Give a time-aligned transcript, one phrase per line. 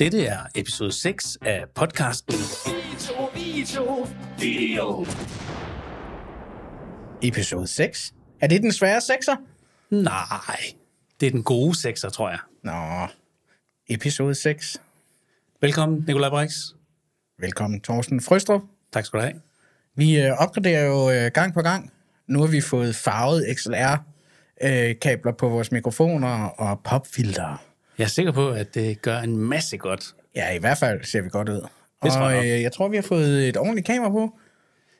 [0.00, 2.34] Dette er episode 6 af podcasten
[2.66, 4.06] Video, video,
[4.38, 5.06] video.
[7.22, 8.14] Episode 6.
[8.40, 9.36] Er det den svære sekser?
[9.90, 10.74] Nej,
[11.20, 12.38] det er den gode 6'er, tror jeg.
[12.64, 13.06] Nå,
[13.88, 14.82] episode 6.
[15.60, 16.52] Velkommen, Nikolaj Brix.
[17.38, 18.62] Velkommen, Thorsten Frøstrup.
[18.92, 19.40] Tak skal du have.
[19.96, 21.92] Vi øh, opgraderer jo øh, gang på gang.
[22.26, 27.69] Nu har vi fået farvet XLR-kabler på vores mikrofoner og popfilter.
[28.00, 30.04] Jeg er sikker på, at det gør en masse godt.
[30.36, 31.60] Ja, i hvert fald ser vi godt ud.
[32.02, 32.44] Det tror og jeg nok.
[32.44, 34.38] øh, jeg tror, vi har fået et ordentligt kamera på.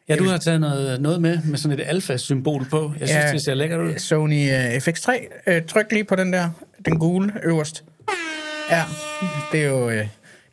[0.09, 2.93] Ja, du har taget noget, noget med, med sådan et alfa-symbol på.
[3.01, 3.33] Jeg synes, Ja.
[3.33, 3.99] det ser lækkert ud.
[3.99, 5.11] Sony øh, FX3.
[5.47, 6.51] Øh, tryk lige på den der,
[6.85, 7.85] den gule øverst.
[8.71, 8.83] Ja,
[9.53, 10.07] det er jo øh,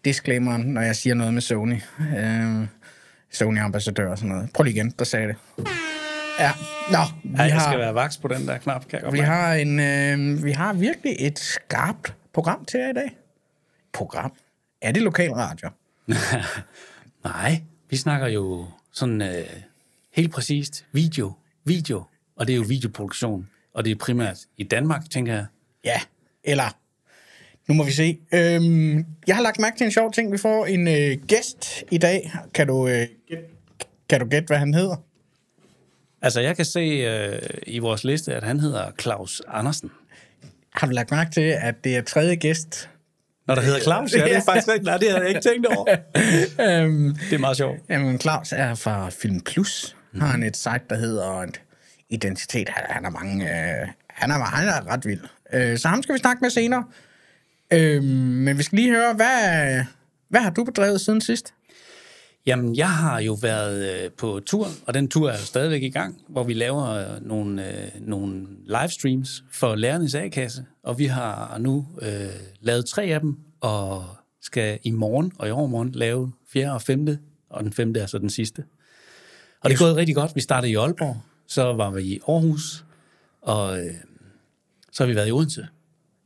[0.05, 1.81] disclaimeren, når jeg siger noget med Sony.
[2.17, 2.67] Øh,
[3.31, 4.49] Sony-ambassadør og sådan noget.
[4.53, 5.35] Prøv lige igen, der sagde det.
[6.39, 6.51] Ja,
[6.91, 7.71] nå, vi Ej, jeg har...
[7.71, 10.51] skal være vaks på den der knap, kan jeg godt Vi har, en, øh, vi
[10.51, 13.17] har virkelig et skarpt program til jer i dag.
[13.93, 14.33] Program?
[14.81, 15.69] Er det lokalradio?
[17.23, 19.45] Nej, vi snakker jo sådan øh,
[20.13, 22.03] helt præcist video, video,
[22.35, 25.45] og det er jo videoproduktion, og det er primært i Danmark, tænker jeg.
[25.83, 26.01] Ja,
[26.43, 26.77] eller...
[27.67, 28.19] Nu må vi se.
[28.33, 30.31] Øhm, jeg har lagt mærke til en sjov ting.
[30.31, 32.31] Vi får en øh, gæst i dag.
[32.53, 33.07] Kan du, øh,
[34.09, 34.95] kan du gætte, hvad han hedder?
[36.21, 39.91] Altså, jeg kan se øh, i vores liste, at han hedder Claus Andersen.
[40.77, 42.89] Har du lagt mærke til, at det er tredje gæst?
[43.47, 45.65] Når der hedder Claus, ja, det er faktisk ikke, nej, det havde jeg ikke tænkt
[45.67, 45.85] over.
[46.83, 47.79] øhm, Det er meget sjovt.
[47.89, 49.95] jamen, Claus er fra Film Plus.
[50.13, 50.21] Mm.
[50.21, 51.61] Har han et site, der hedder et
[52.09, 52.69] Identitet.
[52.69, 53.45] Han, er mange...
[53.45, 55.21] Øh, han, er, han er ret vild.
[55.53, 56.83] Øh, så ham skal vi snakke med senere.
[57.73, 59.83] Øhm, men vi skal lige høre, hvad,
[60.29, 61.53] hvad har du bedrevet siden sidst?
[62.47, 65.89] Jamen, jeg har jo været øh, på tur, og den tur er jo stadigvæk i
[65.89, 71.57] gang, hvor vi laver øh, nogle, øh, nogle livestreams for lærernes A-kasse, og vi har
[71.57, 72.09] nu øh,
[72.61, 74.05] lavet tre af dem, og
[74.41, 78.17] skal i morgen og i overmorgen lave fjerde og femte, og den femte er så
[78.17, 78.63] den sidste.
[79.61, 80.35] Og det er gået rigtig godt.
[80.35, 82.85] Vi startede i Aalborg, så var vi i Aarhus,
[83.41, 83.93] og øh,
[84.91, 85.67] så har vi været i Odense.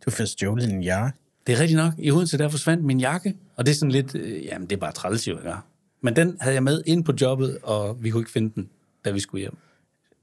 [0.05, 1.17] Du fik stjålet en jakke.
[1.47, 1.93] Det er rigtigt nok.
[1.97, 4.79] I Odense, der forsvandt min jakke, og det er sådan lidt, øh, jamen det er
[4.79, 5.51] bare træls jo, ikke?
[6.01, 8.69] Men den havde jeg med ind på jobbet, og vi kunne ikke finde den,
[9.05, 9.57] da vi skulle hjem.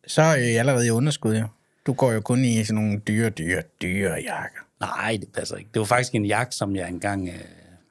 [0.07, 1.47] Så er jeg allerede i underskud, jo.
[1.87, 4.61] Du går jo kun i sådan nogle dyre, dyre, dyre jakker.
[4.81, 5.71] Nej, det passer ikke.
[5.75, 7.29] Det var faktisk en jakke, som jeg engang...
[7.29, 7.35] Øh,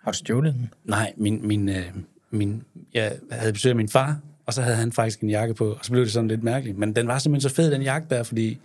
[0.04, 0.70] Har du stjålet den?
[0.86, 1.86] nej, min, min, øh,
[2.32, 5.72] min, jeg havde besøg af min far, og så havde han faktisk en jakke på,
[5.72, 6.78] og så blev det sådan lidt mærkeligt.
[6.78, 8.60] Men den var simpelthen så fed, den jakke der, fordi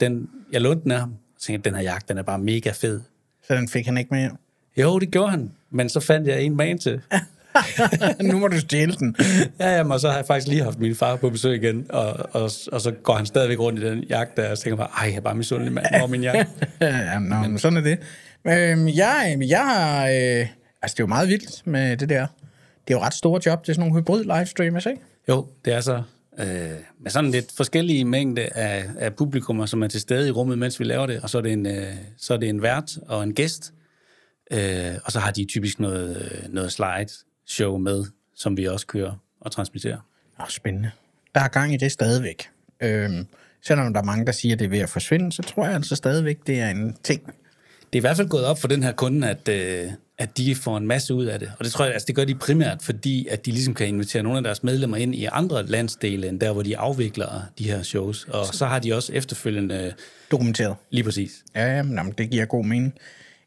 [0.00, 2.70] den, jeg lånte den af ham, og tænkte, den her jakke, den er bare mega
[2.70, 3.00] fed.
[3.46, 4.36] Så den fik han ikke med hjem.
[4.76, 7.00] Jo, det gjorde han, men så fandt jeg en man til.
[8.30, 9.16] nu må du stjæle den.
[9.60, 12.12] Ja, jamen, og så har jeg faktisk lige haft min far på besøg igen, og,
[12.32, 14.88] og, og så går han stadigvæk rundt i den jakke der, og så tænker jeg
[14.90, 16.46] bare, ej, jeg er bare misundelig mand, hvor er min jakke.
[16.80, 17.98] ja, nå, men sådan er det.
[18.46, 20.06] Øhm, jeg, jeg har...
[20.06, 20.46] Øh,
[20.82, 22.26] altså, det er jo meget vildt med det der.
[22.88, 25.00] Det er jo ret store job til sådan nogle hybrid livestreamers, ikke?
[25.28, 26.02] Jo, det er så
[26.38, 26.46] øh,
[27.00, 30.80] med sådan lidt forskellige mængde af, af publikummer, som er til stede i rummet, mens
[30.80, 33.22] vi laver det, og så er det en, øh, så er det en vært og
[33.22, 33.72] en gæst,
[34.50, 36.72] øh, og så har de typisk noget, øh, noget
[37.46, 38.04] slide-show med,
[38.36, 39.98] som vi også kører og transmitterer.
[40.40, 40.90] Åh, spændende.
[41.34, 42.48] Der er gang i det stadigvæk.
[42.82, 43.26] Øhm,
[43.66, 45.74] selvom der er mange, der siger, at det er ved at forsvinde, så tror jeg
[45.74, 47.26] altså stadigvæk, det er en ting.
[47.26, 47.32] Det
[47.92, 50.76] er i hvert fald gået op for den her kunde, at, øh, at de får
[50.76, 51.52] en masse ud af det.
[51.58, 54.22] Og det tror jeg, altså det gør de primært, fordi at de ligesom kan invitere
[54.22, 57.82] nogle af deres medlemmer ind i andre landsdele, end der, hvor de afvikler de her
[57.82, 58.24] shows.
[58.28, 59.94] Og så har de også efterfølgende,
[60.30, 60.76] Dokumenteret.
[60.90, 62.94] lige præcis, Ja, jamen, jamen, det giver god mening.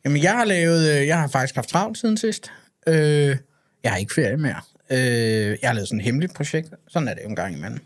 [0.06, 2.52] Jamen, jeg har lavet, øh, jeg har faktisk haft travlt siden sidst.
[2.88, 3.38] Øh,
[3.84, 4.62] jeg har ikke ferie mere.
[4.90, 6.74] Øh, jeg har lavet sådan et hemmeligt projekt.
[6.88, 7.80] Sådan er det jo en gang imellem.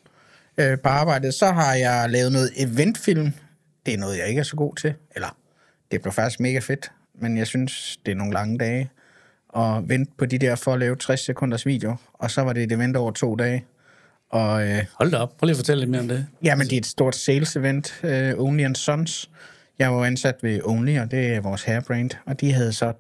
[0.58, 3.34] Øh, på arbejdet, så har jeg lavet noget eventfilm.
[3.86, 4.94] Det er noget, jeg ikke er så god til.
[5.16, 5.38] Eller,
[5.92, 6.92] det blev faktisk mega fedt.
[7.22, 8.90] Men jeg synes, det er nogle lange dage.
[9.50, 11.96] Og vente på de der for at lave 60 sekunders video.
[12.14, 13.66] Og så var det et event over to dage.
[14.30, 16.28] Og øh, hold da op, prøv lige at fortælle lidt mere om det.
[16.44, 19.30] Jamen, det er et stort sales event, uh, Only and Sons.
[19.80, 22.94] Jeg var ansat ved Only, og det er vores hairbrand, og de havde så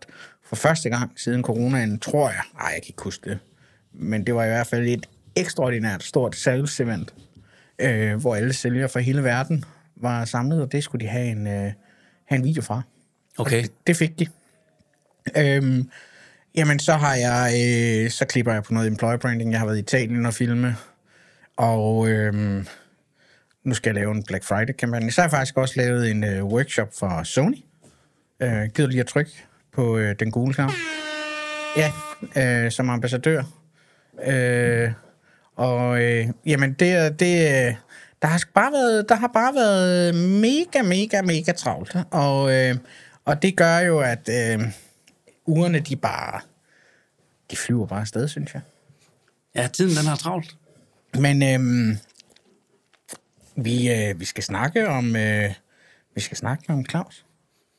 [0.51, 3.39] for første gang siden coronaen, tror jeg, nej, jeg kan ikke huske det,
[3.93, 7.13] men det var i hvert fald et ekstraordinært stort sales event,
[7.83, 9.63] uh, hvor alle sælgere fra hele verden
[9.95, 11.75] var samlet, og det skulle de have en, uh, have
[12.29, 12.81] en video fra.
[13.37, 14.27] Okay, Det fik de.
[15.37, 15.89] Øhm,
[16.55, 19.51] jamen, så har jeg, øh, så klipper jeg på noget employer branding.
[19.51, 20.75] Jeg har været i Italien og filme,
[21.57, 22.67] og øhm,
[23.63, 25.11] nu skal jeg lave en Black Friday-kampagne.
[25.11, 27.57] Så har jeg faktisk også lavet en øh, workshop for Sony.
[28.41, 29.31] Øh, gider lige at trykke
[29.73, 30.71] på øh, den gule knap.
[31.77, 31.91] Ja,
[32.35, 33.43] øh, som ambassadør.
[34.23, 34.91] Øh,
[35.55, 37.75] og øh, jamen, det, det, øh,
[38.21, 41.95] der har bare været, der har bare været mega, mega, mega travlt.
[42.11, 42.75] Og, øh,
[43.25, 44.61] og det gør jo, at øh,
[45.45, 46.41] ugerne, de bare...
[47.51, 48.61] De flyver bare afsted, synes jeg.
[49.55, 50.55] Ja, tiden den har travlt.
[51.19, 51.97] Men øhm,
[53.55, 55.15] vi, øh, vi skal snakke om...
[55.15, 55.53] Øh,
[56.15, 57.25] vi skal snakke om Claus.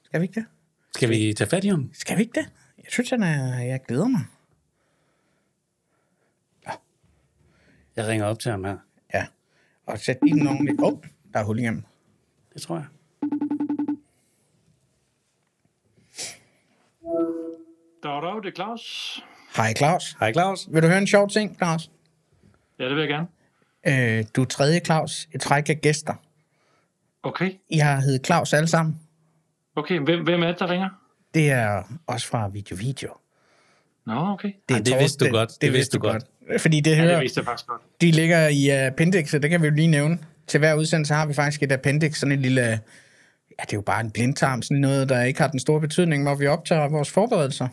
[0.04, 0.46] Skal vi ikke det?
[1.02, 1.90] Skal vi tage fat i ham?
[1.92, 2.48] Skal vi ikke det?
[2.78, 4.20] Jeg synes, han er, jeg glæder mig.
[7.96, 8.76] Jeg ringer op til ham her.
[9.14, 9.26] Ja.
[9.86, 10.80] Og sæt lige den ordentligt.
[10.80, 10.98] Åh, oh,
[11.32, 11.82] der er hul igennem.
[12.54, 12.86] Det tror jeg.
[18.02, 19.24] Dag, dag, det er Claus.
[19.56, 20.16] Hej Claus.
[20.20, 20.68] Hej Claus.
[20.72, 21.90] Vil du høre en sjov ting, Claus?
[22.78, 24.18] Ja, det vil jeg gerne.
[24.18, 25.28] Øh, du er tredje Claus.
[25.32, 26.14] Et træk af gæster.
[27.22, 27.52] Okay.
[27.68, 29.01] I har heddet Claus alle sammen.
[29.76, 30.88] Okay, hvem, hvem er det, der ringer?
[31.34, 33.08] Det er også fra Video Video.
[34.06, 34.52] Nå, okay.
[34.68, 35.50] Det, Ej, det vidste du godt.
[35.60, 36.24] Det vidste du godt.
[36.58, 37.82] Fordi det Ja, hører, det vidste jeg faktisk godt.
[38.00, 40.18] de ligger i appendix, og det kan vi jo lige nævne.
[40.46, 42.60] Til hver udsendelse har vi faktisk et appendix, sådan en lille...
[42.60, 46.22] Ja, det er jo bare en blindtarm, sådan noget, der ikke har den store betydning,
[46.22, 47.68] hvor vi optager vores forberedelser.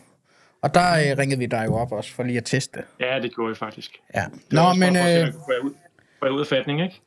[0.62, 2.82] Og der øh, ringede vi dig jo op også, for lige at teste.
[3.00, 3.90] Ja, det gjorde jeg faktisk.
[4.14, 4.24] Ja.
[4.44, 5.74] Det Nå, men øh, være ud,
[6.22, 7.00] være ud af fatning, ikke?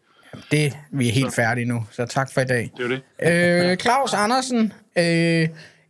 [0.52, 2.72] Det, vi er helt færdige nu, så tak for i dag.
[2.78, 3.72] Det er det.
[3.72, 5.04] Øh, Claus Andersen, øh,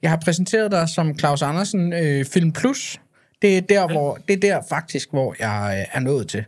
[0.01, 2.99] jeg har præsenteret dig som Claus Andersen øh, Film Plus.
[3.41, 6.45] Det er der, hvor, det er der faktisk, hvor jeg øh, er nået til.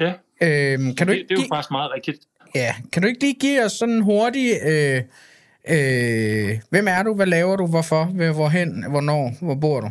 [0.00, 0.12] Ja,
[0.42, 2.18] Øh, kan, du det, det ikke er jo give, faktisk meget rigtigt.
[2.54, 5.02] ja, kan du ikke lige give os sådan hurtigt, øh,
[5.68, 9.90] øh, hvem er du, hvad laver du, hvorfor, Hvor- hvorhen, hvornår, hvor bor du?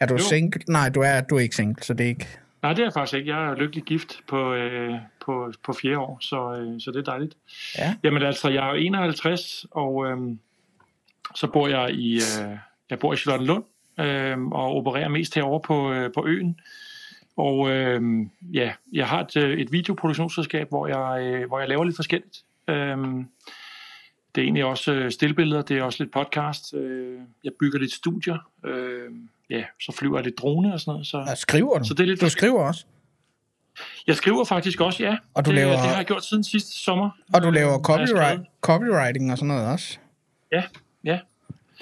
[0.00, 0.18] Er du Jo.
[0.18, 0.60] single?
[0.68, 2.26] Nej, du er, du er ikke single, så det er ikke...
[2.62, 3.30] Nej, det er jeg faktisk ikke.
[3.30, 4.94] Jeg er lykkelig gift på, øh,
[5.28, 7.36] på, på fjerde år, så, øh, så det er dejligt.
[7.78, 7.94] Ja.
[8.04, 10.18] Jamen altså, jeg er jo 51, og øh,
[11.34, 12.56] så bor jeg i, øh,
[12.90, 13.64] jeg bor i Charlottenlund,
[14.00, 16.60] øh, og opererer mest herovre på, øh, på øen.
[17.36, 18.02] Og øh,
[18.52, 22.36] ja, jeg har et, øh, et videoproduktionsselskab, hvor jeg, øh, hvor jeg laver lidt forskelligt.
[22.68, 22.96] Øh,
[24.34, 26.74] det er egentlig også øh, stillbilleder, det er også lidt podcast.
[26.74, 28.38] Øh, jeg bygger lidt studier.
[28.64, 29.10] Øh,
[29.50, 31.06] ja, så flyver jeg lidt drone og sådan noget.
[31.06, 31.84] Så, Ja, skriver du?
[31.84, 32.84] Så det er lidt du skriver også?
[34.06, 35.16] Jeg skriver faktisk også, ja.
[35.34, 37.10] Og du det, laver- det har jeg gjort siden sidste sommer.
[37.34, 39.98] Og du laver copyright, copywriting og sådan noget også?
[40.52, 40.62] Ja,
[41.04, 41.18] ja.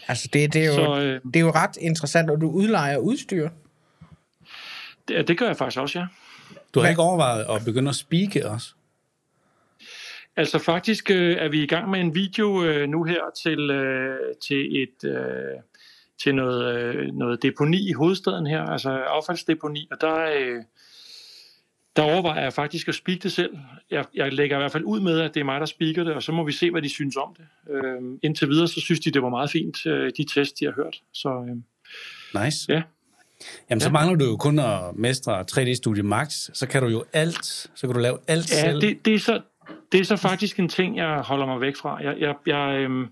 [0.09, 2.97] Altså, det, det, er jo, Så, øh, det er jo ret interessant, og du udlejer
[2.99, 3.49] udstyr.
[5.09, 6.07] Det, det gør jeg faktisk også, ja.
[6.75, 8.69] Du har Hvad- ikke overvejet at begynde at speake også?
[10.37, 14.19] Altså faktisk øh, er vi i gang med en video øh, nu her til, øh,
[14.49, 15.61] til et øh,
[16.23, 20.63] til noget, øh, noget deponi i hovedstaden her, altså affaldsdeponi, og der, øh,
[21.97, 23.57] der overvejer jeg faktisk at speak det selv.
[23.91, 26.15] Jeg, jeg lægger i hvert fald ud med, at det er mig, der speaker det,
[26.15, 27.47] og så må vi se, hvad de synes om det.
[27.75, 30.73] Øh, indtil videre, så synes de, det var meget fint, øh, de tests, de har
[30.73, 31.01] hørt.
[31.13, 32.73] Så øh, Nice.
[32.73, 32.83] ja,
[33.71, 33.93] Jamen, så Ja.
[33.93, 36.51] mangler du jo kun at mestre 3D Studio Max.
[36.55, 37.45] Så kan du jo alt.
[37.75, 38.81] Så kan du lave alt Ja, selv.
[38.81, 39.41] det, det, er så,
[39.93, 42.03] det er så faktisk en ting, jeg holder mig væk fra.
[42.03, 43.07] Jeg, jeg, jeg, øhm,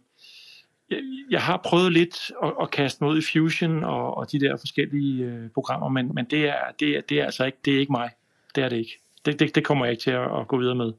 [0.91, 0.99] jeg,
[1.31, 4.57] jeg har prøvet lidt at, at kaste mig ud i Fusion og, og de der
[4.57, 7.79] forskellige øh, programmer, men, men det, er, det, er, det er altså ikke, det er
[7.79, 8.11] ikke mig.
[8.55, 8.99] Det er det ikke.
[9.27, 10.93] Det, det, det kommer jeg ikke til at, at gå videre med.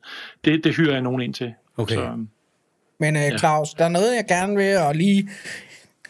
[0.45, 1.53] Det, det hyrer jeg nogen ind til.
[1.77, 1.95] Okay.
[1.95, 2.29] Så, øhm,
[2.99, 5.29] Men øh, Claus, der er noget, jeg gerne vil, og lige...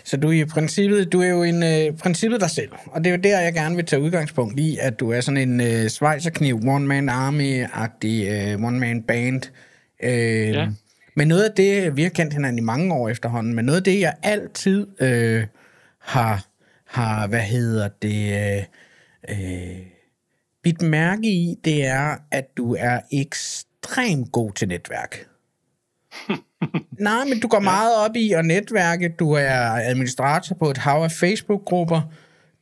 [0.03, 3.07] Så du er i princippet, du er jo en øh, princippet dig selv, og det
[3.07, 5.89] er jo der, jeg gerne vil tage udgangspunkt i, at du er sådan en øh,
[5.89, 9.41] svejserkniv, one-man army-agtig, øh, one-man band.
[10.03, 10.68] Øh, Ja.
[11.15, 13.83] Men noget af det, vi har kendt hinanden i mange år efterhånden, men noget af
[13.83, 15.44] det, jeg altid øh,
[16.00, 16.45] har,
[16.86, 18.63] har, hvad hedder det, øh,
[19.29, 19.77] øh,
[20.65, 25.27] bidt mærke i, det er, at du er ekstremt god til netværk.
[27.00, 29.15] Nej, men du går meget op i at netværke.
[29.19, 32.01] Du er administrator på et hav af Facebook-grupper.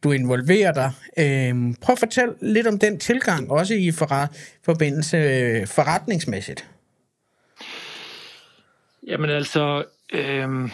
[0.03, 0.91] Du involverer dig.
[1.17, 6.69] Øhm, prøv at fortælle lidt om den tilgang, også i forret, forbindelse øh, forretningsmæssigt.
[9.07, 9.83] Jamen altså,
[10.13, 10.71] øhm,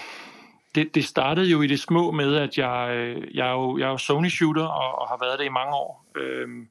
[0.75, 3.86] det, det startede jo i det små med, at jeg, øh, jeg, er, jo, jeg
[3.86, 6.05] er jo Sony-shooter og, og har været det i mange år.
[6.17, 6.67] Øhm,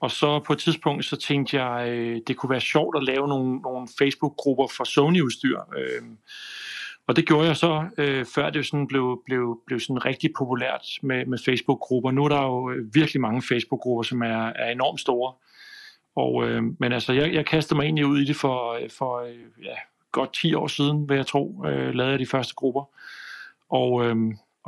[0.00, 3.28] og så på et tidspunkt, så tænkte jeg, øh, det kunne være sjovt at lave
[3.28, 5.60] nogle, nogle Facebook-grupper for Sony-udstyr.
[5.76, 6.02] Øh,
[7.06, 10.86] og det gjorde jeg så, øh, før det sådan blev, blev, blev sådan rigtig populært
[11.02, 12.10] med, med Facebook-grupper.
[12.10, 15.32] Nu er der jo øh, virkelig mange Facebook-grupper, som er, er enormt store.
[16.16, 19.20] Og, øh, men altså, jeg, jeg kastede mig egentlig ud i det for, øh, for
[19.20, 19.76] øh, ja,
[20.12, 22.84] godt 10 år siden, vil jeg tro, øh, lavede jeg de første grupper.
[23.70, 24.16] Og, øh,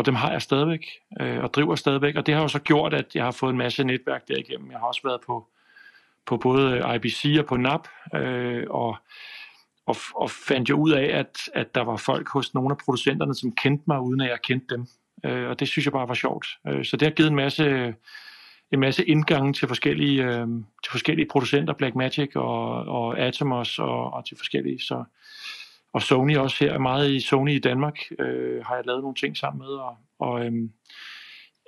[0.00, 0.86] og dem har jeg stadigvæk,
[1.20, 2.16] øh, og driver stadigvæk.
[2.16, 4.70] Og det har jo så gjort, at jeg har fået en masse netværk derigennem.
[4.70, 5.46] Jeg har også været på,
[6.26, 8.96] på både øh, IBC og på NAP, øh, og,
[9.86, 13.34] og, og fandt jo ud af, at, at der var folk hos nogle af producenterne,
[13.34, 14.86] som kendte mig, uden at jeg kendte dem.
[15.24, 16.46] Øh, og det synes jeg bare var sjovt.
[16.68, 17.94] Øh, så det har givet en masse,
[18.72, 20.46] en masse indgange til forskellige, øh,
[20.82, 24.80] til forskellige producenter, Blackmagic og, og Atomos og, og til forskellige.
[24.80, 25.04] Så,
[25.92, 29.36] og Sony også her, meget i Sony i Danmark, øh, har jeg lavet nogle ting
[29.36, 30.52] sammen med, og, og øh,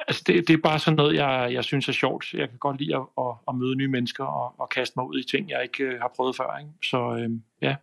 [0.08, 2.34] altså det, det er bare sådan noget, jeg, jeg synes er sjovt.
[2.34, 5.18] Jeg kan godt lide at, at, at møde nye mennesker og, og kaste mig ud
[5.18, 6.58] i ting, jeg ikke øh, har prøvet før.
[6.58, 6.70] Ikke?
[6.82, 7.30] Så øh,
[7.62, 7.76] ja.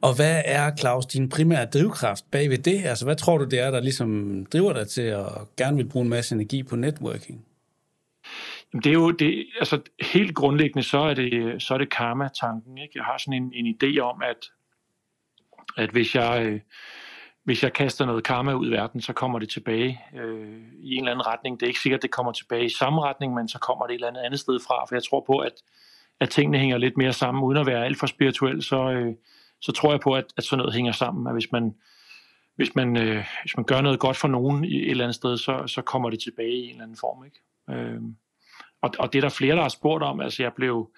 [0.00, 2.84] Og hvad er, Claus, din primære drivkraft bagved det?
[2.84, 6.02] Altså, hvad tror du, det er, der ligesom driver dig til at gerne vil bruge
[6.02, 7.44] en masse energi på networking?
[8.72, 12.78] Det er jo det, altså helt grundlæggende, så er det, så er det karma-tanken.
[12.78, 12.92] Ikke?
[12.94, 14.50] Jeg har sådan en, en idé om, at,
[15.76, 16.60] at hvis jeg, øh,
[17.44, 20.98] hvis jeg kaster noget karma ud i verden, så kommer det tilbage øh, i en
[20.98, 21.60] eller anden retning.
[21.60, 23.92] Det er ikke sikkert, at det kommer tilbage i samme retning, men så kommer det
[23.92, 24.84] et eller andet andet sted fra.
[24.84, 25.52] For jeg tror på, at,
[26.20, 29.14] at tingene hænger lidt mere sammen, uden at være alt for spirituel, så, øh,
[29.60, 31.26] så tror jeg på, at, at sådan noget hænger sammen.
[31.26, 31.74] At hvis man,
[32.56, 35.38] hvis man, øh, hvis man gør noget godt for nogen i et eller andet sted,
[35.38, 37.24] så, så kommer det tilbage i en eller anden form.
[37.24, 37.40] Ikke?
[37.70, 38.00] Øh,
[38.82, 40.20] og, og det er der flere, der har spurgt om.
[40.20, 40.90] Altså jeg blev,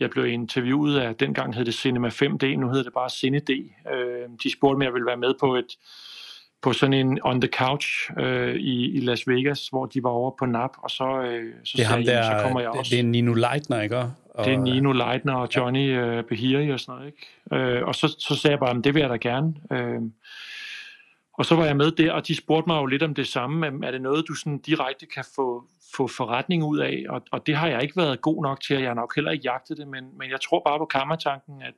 [0.00, 3.50] jeg blev interviewet af, dengang hed det Cinema 5D, nu hedder det bare CineD.
[3.50, 5.76] Øh, de spurgte, om jeg ville være med på et
[6.62, 10.30] på sådan en on the couch øh, i, i Las Vegas, hvor de var over
[10.38, 12.90] på NAP, og så, øh, så, det er ham der, så kommer jeg også.
[12.90, 13.96] Det er Nino Leitner, ikke?
[13.96, 17.12] Og, det er Nino Leitner og Johnny øh, Behiri og sådan noget,
[17.52, 17.76] ikke?
[17.76, 19.54] Øh, og så, så sagde jeg bare, det vil jeg da gerne.
[19.72, 20.00] Øh,
[21.40, 23.86] og så var jeg med der, og de spurgte mig jo lidt om det samme.
[23.86, 25.64] Er det noget, du sådan direkte kan få,
[25.96, 27.04] få forretning ud af?
[27.08, 29.42] Og, og det har jeg ikke været god nok til, at jeg nok heller ikke
[29.44, 31.74] jagtet det, men, men jeg tror bare på kammertanken, at,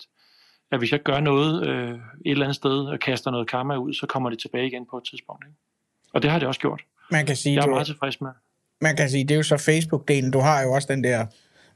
[0.73, 3.95] at hvis jeg gør noget øh, et eller andet sted og kaster noget karma ud,
[3.95, 5.45] så kommer det tilbage igen på et tidspunkt.
[5.47, 5.59] Ikke?
[6.13, 6.83] Og det har det også gjort.
[7.11, 8.31] Man kan sige, jeg er meget tilfreds med.
[8.81, 10.31] Man kan sige, det er jo så Facebook-delen.
[10.31, 11.27] Du har jo også den der,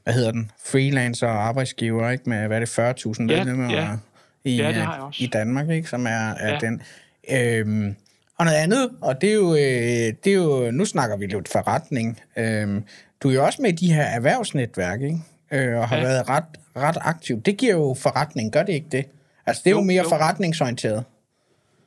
[0.03, 2.29] hvad hedder den, freelancer og arbejdsgiver, ikke?
[2.29, 3.97] Med, hvad er det, 40.000 medlemmer ja, ja.
[4.43, 5.23] i, ja, det har jeg også.
[5.23, 5.89] i Danmark, ikke?
[5.89, 6.59] Som er, er ja.
[6.59, 6.81] den.
[7.31, 7.95] Øhm,
[8.37, 11.47] og noget andet, og det er jo, øh, det er jo nu snakker vi lidt
[11.47, 12.21] forretning.
[12.37, 12.83] Øhm,
[13.23, 15.19] du er jo også med i de her erhvervsnetværk, ikke?
[15.51, 16.03] Øh, og har ja.
[16.03, 16.43] været ret,
[16.75, 17.41] ret aktiv.
[17.41, 19.05] Det giver jo forretning, gør det ikke det?
[19.45, 20.09] Altså, det er jo, jo mere jo.
[20.09, 21.03] forretningsorienteret.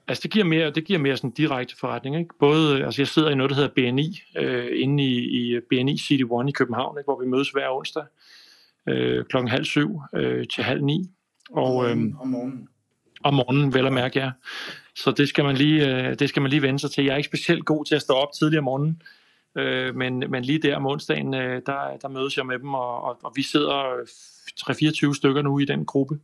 [0.08, 2.34] Altså, det giver mere, det giver mere sådan direkte forretning, ikke?
[2.40, 6.24] Både, altså, jeg sidder i noget, der hedder BNI, øh, inde i, i BNI City
[6.30, 7.04] One i København, ikke?
[7.04, 8.04] hvor vi mødes hver onsdag
[8.88, 11.10] øh, klokken halv syv øh, til halv ni.
[11.50, 12.68] Og, øh, om morgenen.
[13.24, 14.30] Om morgenen, vel at mærke, ja.
[14.96, 17.04] Så det skal man lige, øh, det skal man lige vende sig til.
[17.04, 19.02] Jeg er ikke specielt god til at stå op tidligere om morgenen,
[19.58, 23.02] øh, men, men lige der om onsdagen, øh, der, der mødes jeg med dem, og,
[23.02, 23.96] og, og vi sidder
[24.60, 26.18] 3-24 stykker nu i den gruppe.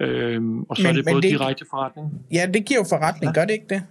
[0.00, 2.26] Øhm, og så men, er det både det, direkte forretning.
[2.32, 3.40] Ja, det giver jo forretning, ja.
[3.40, 3.82] gør det ikke det?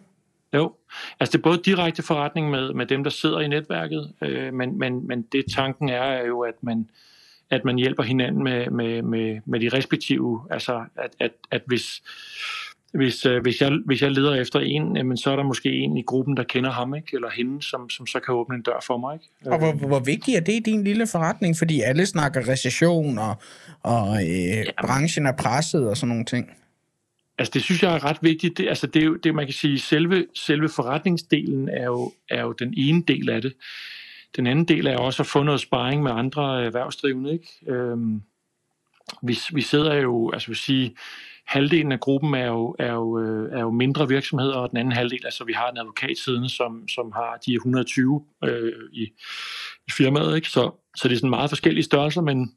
[0.53, 0.73] Jo,
[1.19, 4.79] altså det er både direkte forretning med, med dem, der sidder i netværket, øh, men,
[4.79, 6.89] men, men det tanken er jo, at man,
[7.49, 12.01] at man hjælper hinanden med, med, med, med de respektive, altså at, at, at hvis,
[12.93, 15.97] hvis, øh, hvis, jeg, hvis jeg leder efter en, jamen, så er der måske en
[15.97, 17.07] i gruppen, der kender ham, ikke?
[17.13, 19.13] eller hende, som, som så kan åbne en dør for mig.
[19.13, 19.51] Ikke?
[19.51, 21.57] Og hvor, hvor vigtigt er det i din lille forretning?
[21.57, 23.35] Fordi alle snakker recession, og,
[23.83, 24.63] og øh, ja.
[24.81, 26.51] branchen er presset og sådan nogle ting.
[27.37, 28.57] Altså det synes jeg er ret vigtigt.
[28.57, 32.41] Det, altså det er jo, det man kan sige, selve, selve forretningsdelen er jo, er
[32.41, 33.53] jo den ene del af det.
[34.35, 37.33] Den anden del er også at få noget sparring med andre erhvervsdrivende.
[37.33, 37.47] Ikke?
[37.67, 38.21] Øhm,
[39.23, 40.95] vi, vi sidder jo, altså vil sige,
[41.47, 44.91] halvdelen af gruppen er jo, er jo, øh, er jo mindre virksomheder, og den anden
[44.91, 49.03] halvdel, altså vi har en advokat siden, som, som har de 120 øh, i,
[49.87, 50.49] i firmaet, ikke?
[50.49, 52.55] Så, så det er sådan meget forskellige størrelser, men,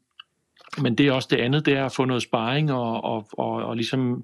[0.81, 3.51] men det er også det andet, det er at få noget sparring, og, og, og,
[3.51, 4.23] og ligesom,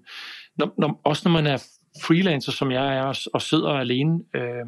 [0.58, 1.64] når, når, også når man er
[2.04, 4.66] freelancer, som jeg er, og, og sidder alene, øh,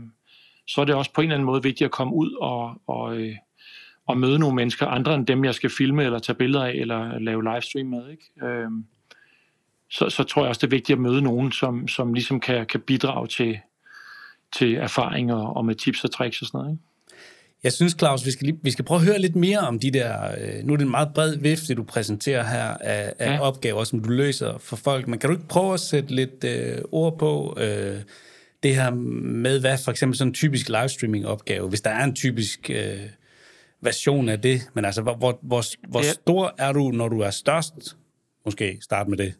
[0.67, 3.17] så er det også på en eller anden måde vigtigt at komme ud og, og,
[3.17, 3.35] øh,
[4.07, 7.19] og møde nogle mennesker, andre end dem, jeg skal filme eller tage billeder af, eller
[7.19, 8.47] lave livestream med, ikke?
[8.47, 8.69] Øh,
[9.89, 12.65] så, så tror jeg også, det er vigtigt at møde nogen, som, som ligesom kan,
[12.65, 13.59] kan bidrage til,
[14.57, 16.71] til erfaringer og med tips og tricks og sådan noget.
[16.71, 16.83] Ikke?
[17.63, 19.91] Jeg synes, Claus, vi skal, lige, vi skal prøve at høre lidt mere om de
[19.91, 20.35] der...
[20.41, 23.39] Øh, nu er det en meget bred vifte, du præsenterer her af, af ja.
[23.39, 25.07] opgaver, som du løser for folk.
[25.07, 28.01] Men kan du ikke prøve at sætte lidt øh, ord på øh,
[28.63, 32.69] det her med, hvad for eksempel sådan en typisk livestreaming-opgave, hvis der er en typisk
[32.69, 32.99] øh,
[33.81, 34.61] version af det.
[34.73, 37.97] Men altså, hvor, hvor, hvor, hvor stor er du, når du er størst?
[38.45, 39.33] Måske start med det.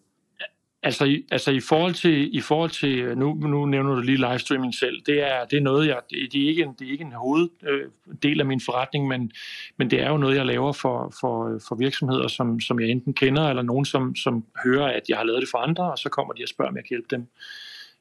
[0.83, 4.17] Altså, i, altså i forhold til, i forhold til øh, nu, nu nævner du lige
[4.17, 6.91] livestreaming selv, det er, det er noget, jeg, det, det, er ikke en, det er
[6.91, 9.31] ikke en hoveddel øh, af min forretning, men,
[9.77, 12.89] men det er jo noget, jeg laver for, for, øh, for virksomheder, som, som jeg
[12.89, 15.97] enten kender, eller nogen, som, som hører, at jeg har lavet det for andre, og
[15.97, 17.27] så kommer de og spørger, om jeg kan hjælpe dem.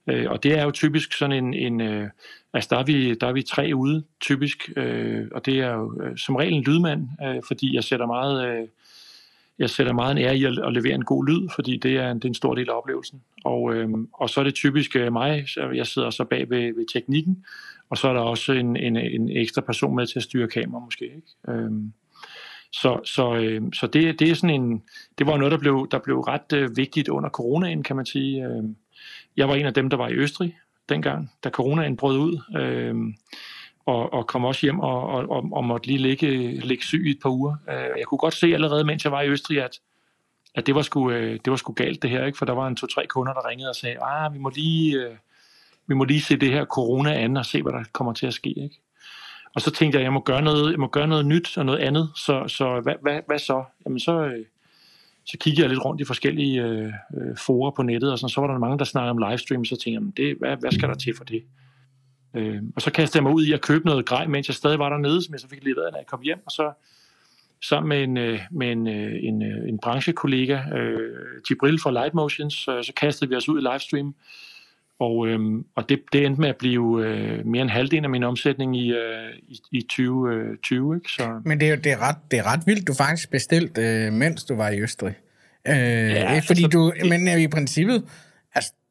[0.07, 2.09] Øh, og det er jo typisk sådan en, en øh,
[2.53, 6.03] altså der er, vi, der er vi tre ude, typisk, øh, og det er jo
[6.03, 8.49] øh, som regel en lydmand, øh, fordi jeg sætter meget...
[8.49, 8.69] Øh,
[9.59, 12.13] jeg sætter meget en ære i at, at levere en god lyd, fordi det er,
[12.15, 13.23] det er en stor del af oplevelsen.
[13.45, 16.75] Og, øhm, og så er det typisk øh, mig, så jeg sidder så bag ved,
[16.77, 17.45] ved teknikken,
[17.91, 20.85] og så er der også en, en, en ekstra person med til at styre kamera
[20.85, 21.05] måske.
[21.05, 21.23] Ikke?
[21.49, 21.93] Øhm,
[22.73, 24.83] så, så, øh, så det, det er sådan en,
[25.19, 28.45] det var noget, der blev, der blev ret øh, vigtigt under coronaen, kan man sige.
[28.47, 28.65] Øh,
[29.37, 30.57] jeg var en af dem, der var i Østrig
[30.89, 32.95] dengang, da coronaen brød ud, øh,
[33.89, 37.11] og, og kom også hjem og, og, og, og måtte lige ligge, ligge syg i
[37.11, 37.57] et par uger.
[37.69, 39.81] Øh, jeg kunne godt se allerede, mens jeg var i Østrig, at,
[40.55, 42.39] at det, var sgu, øh, det var sgu galt det her, ikke?
[42.39, 44.97] for der var en to-tre kunder, der ringede og sagde, ah, vi må lige...
[44.97, 45.15] Øh,
[45.89, 48.35] vi må lige se det her corona an og se, hvad der kommer til at
[48.35, 48.49] ske.
[48.49, 48.81] Ikke?
[49.55, 51.67] Og så tænkte jeg, at jeg må gøre noget, jeg må gøre noget nyt og
[51.67, 52.11] noget andet.
[52.17, 53.65] Så, så hvad, hvad, hvad så?
[53.85, 54.45] Jamen så, øh,
[55.25, 58.41] så kiggede jeg lidt rundt i forskellige øh, øh, forer på nettet, og sådan, så
[58.41, 60.95] var der mange, der snakkede om livestream, så tænkte jeg, det, hvad, hvad skal der
[60.95, 61.43] til for det?
[62.35, 64.79] Øh, og så kastede jeg mig ud i at købe noget grej, mens jeg stadig
[64.79, 66.73] var dernede, som jeg så fik leveret, når jeg kom hjem, og så
[67.63, 72.83] sammen med en, øh, med en, en, en branchekollega, øh, Gibril fra Light Motions, så,
[72.83, 74.15] så kastede vi os ud i livestream,
[75.01, 78.23] og, øhm, og det, det endte med at blive øh, mere end halvdelen af min
[78.23, 80.93] omsætning i, øh, i, i 2020.
[80.93, 81.11] Øh, ikke?
[81.11, 81.41] Så...
[81.45, 84.45] Men det er det er ret, det er ret vildt, du faktisk bestilt, øh, mens
[84.45, 85.15] du var i Østrig.
[85.69, 87.09] Øh, ja, fordi altså, du, det...
[87.09, 88.05] men øh, i princippet,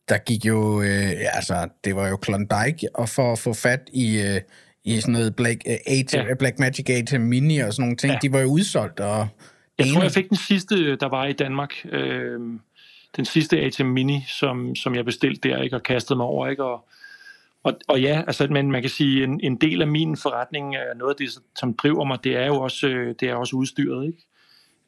[0.09, 4.21] der gik jo, øh, altså, det var jo Klondike, og for at få fat i,
[4.21, 4.41] øh,
[4.83, 6.33] i sådan noget Black, uh, ATM, ja.
[6.33, 8.19] Black Magic ATM Mini og sådan nogle ting, ja.
[8.21, 8.99] de var jo udsolgt.
[8.99, 9.27] Og
[9.77, 11.73] jeg tror, jeg fik den sidste, der var i Danmark.
[11.85, 12.39] Øh,
[13.17, 16.63] den sidste ATM Mini, som, som jeg bestilte der, ikke, og kastede mig over, ikke,
[16.63, 16.87] og,
[17.63, 21.13] og, og ja, altså, men man kan sige, en, en del af min forretning, noget
[21.13, 24.27] af det, som driver mig, det er jo også, øh, det er også udstyret, ikke?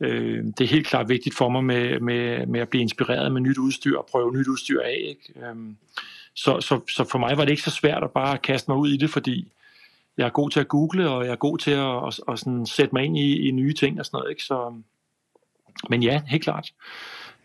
[0.02, 3.42] Øh, det er helt klart vigtigt for mig med, med, med at blive inspireret med
[3.42, 5.40] nyt udstyr og prøve nyt udstyr af, ikke?
[5.40, 5.56] Øh,
[6.36, 8.90] så, så, så for mig var det ikke så svært at bare kaste mig ud
[8.90, 9.52] i det, fordi
[10.18, 12.66] jeg er god til at google, og jeg er god til at, at, at sådan
[12.66, 14.44] sætte mig ind i, i nye ting og sådan noget, ikke?
[14.44, 14.74] Så,
[15.90, 16.74] men ja, helt klart.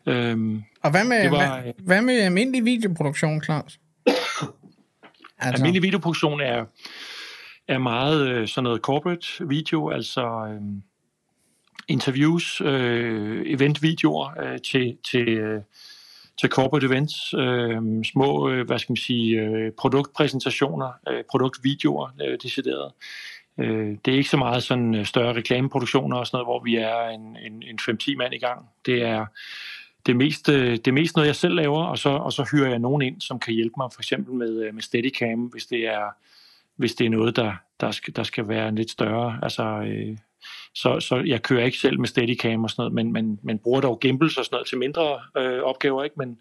[0.06, 3.80] Øhm, og hvad med, var, hvad, hvad med almindelig videoproduktion, Claus?
[5.38, 5.62] altså.
[5.62, 6.64] Almindelig videoproduktion er,
[7.68, 10.60] er meget øh, sådan noget corporate video, altså øh,
[11.88, 15.60] interviews, øh, eventvideoer øh, til, til, øh,
[16.40, 22.38] til corporate events, øh, små, øh, hvad skal man sige, øh, produktpræsentationer, øh, produktvideoer, øh,
[22.42, 22.92] decideret.
[23.58, 26.76] Øh, det er ikke så meget sådan øh, større reklameproduktioner og sådan noget, hvor vi
[26.76, 28.68] er en, en, en 5-10 mand i gang.
[28.86, 29.26] Det er
[30.06, 32.78] det mest, øh, det mest noget, jeg selv laver, og så, og så hyrer jeg
[32.78, 36.16] nogen ind, som kan hjælpe mig, for eksempel med, øh, med Steadicam, hvis det er,
[36.76, 39.38] hvis det er noget, der, der, skal, der skal være lidt større.
[39.42, 40.16] Altså, øh,
[40.74, 43.80] så, så jeg kører ikke selv med Steadicam og sådan noget, men, men, men bruger
[43.80, 46.16] dog gimbals og sådan noget til mindre øh, opgaver, ikke?
[46.18, 46.38] Men,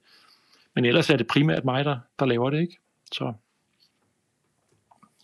[0.75, 2.77] men ellers er det primært mig, der, der laver det, ikke?
[3.11, 3.33] Så,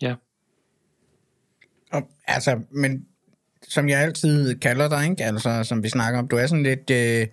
[0.02, 0.14] ja.
[1.92, 3.06] Og, altså, men
[3.68, 5.24] som jeg altid kalder dig, ikke?
[5.24, 6.90] Altså, som vi snakker om, du er sådan lidt...
[6.90, 7.26] Øh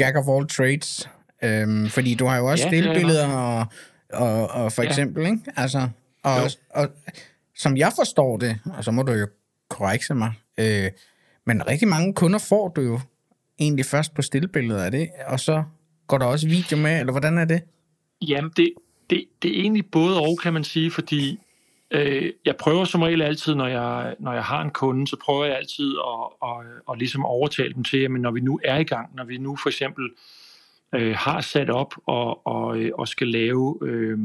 [0.00, 1.08] jack of all trades.
[1.42, 3.66] Øhm, fordi du har jo også ja, stillbilleder og,
[4.12, 4.88] og, og for ja.
[4.88, 5.40] eksempel, ikke?
[5.56, 5.88] Altså,
[6.22, 6.88] og, og, og
[7.56, 9.26] som jeg forstår det, og så må du jo
[9.68, 10.90] korrekse mig, øh,
[11.46, 13.00] men rigtig mange kunder får du jo
[13.60, 15.64] egentlig først på stillbilleder af det, og så
[16.06, 17.62] går der også video med, eller hvordan er det?
[18.28, 18.72] Jamen, det,
[19.10, 21.38] det, det er egentlig både og, kan man sige, fordi
[21.90, 25.44] øh, jeg prøver som regel altid, når jeg, når jeg har en kunde, så prøver
[25.44, 28.76] jeg altid at, at, at, at ligesom overtale dem til, at når vi nu er
[28.76, 30.10] i gang, når vi nu for eksempel
[30.94, 34.18] øh, har sat op og, og, øh, og skal lave, øh,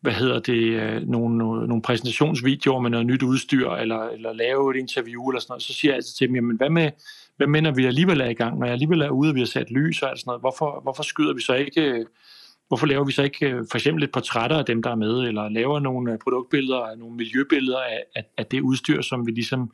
[0.00, 4.80] hvad hedder det, øh, nogle, nogle præsentationsvideoer med noget nyt udstyr, eller, eller lave et
[4.80, 6.90] interview eller sådan noget, så siger jeg altid til dem, jamen hvad med,
[7.36, 9.40] hvad med når vi alligevel er i gang, når jeg alligevel er ude, og vi
[9.40, 12.06] har sat lys og sådan noget, hvorfor, hvorfor skyder vi så ikke øh,
[12.70, 15.20] hvorfor laver vi så ikke øh, for eksempel et portrætter af dem, der er med,
[15.20, 19.72] eller laver nogle produktbilleder, nogle miljøbilleder af, af, af det udstyr, som vi ligesom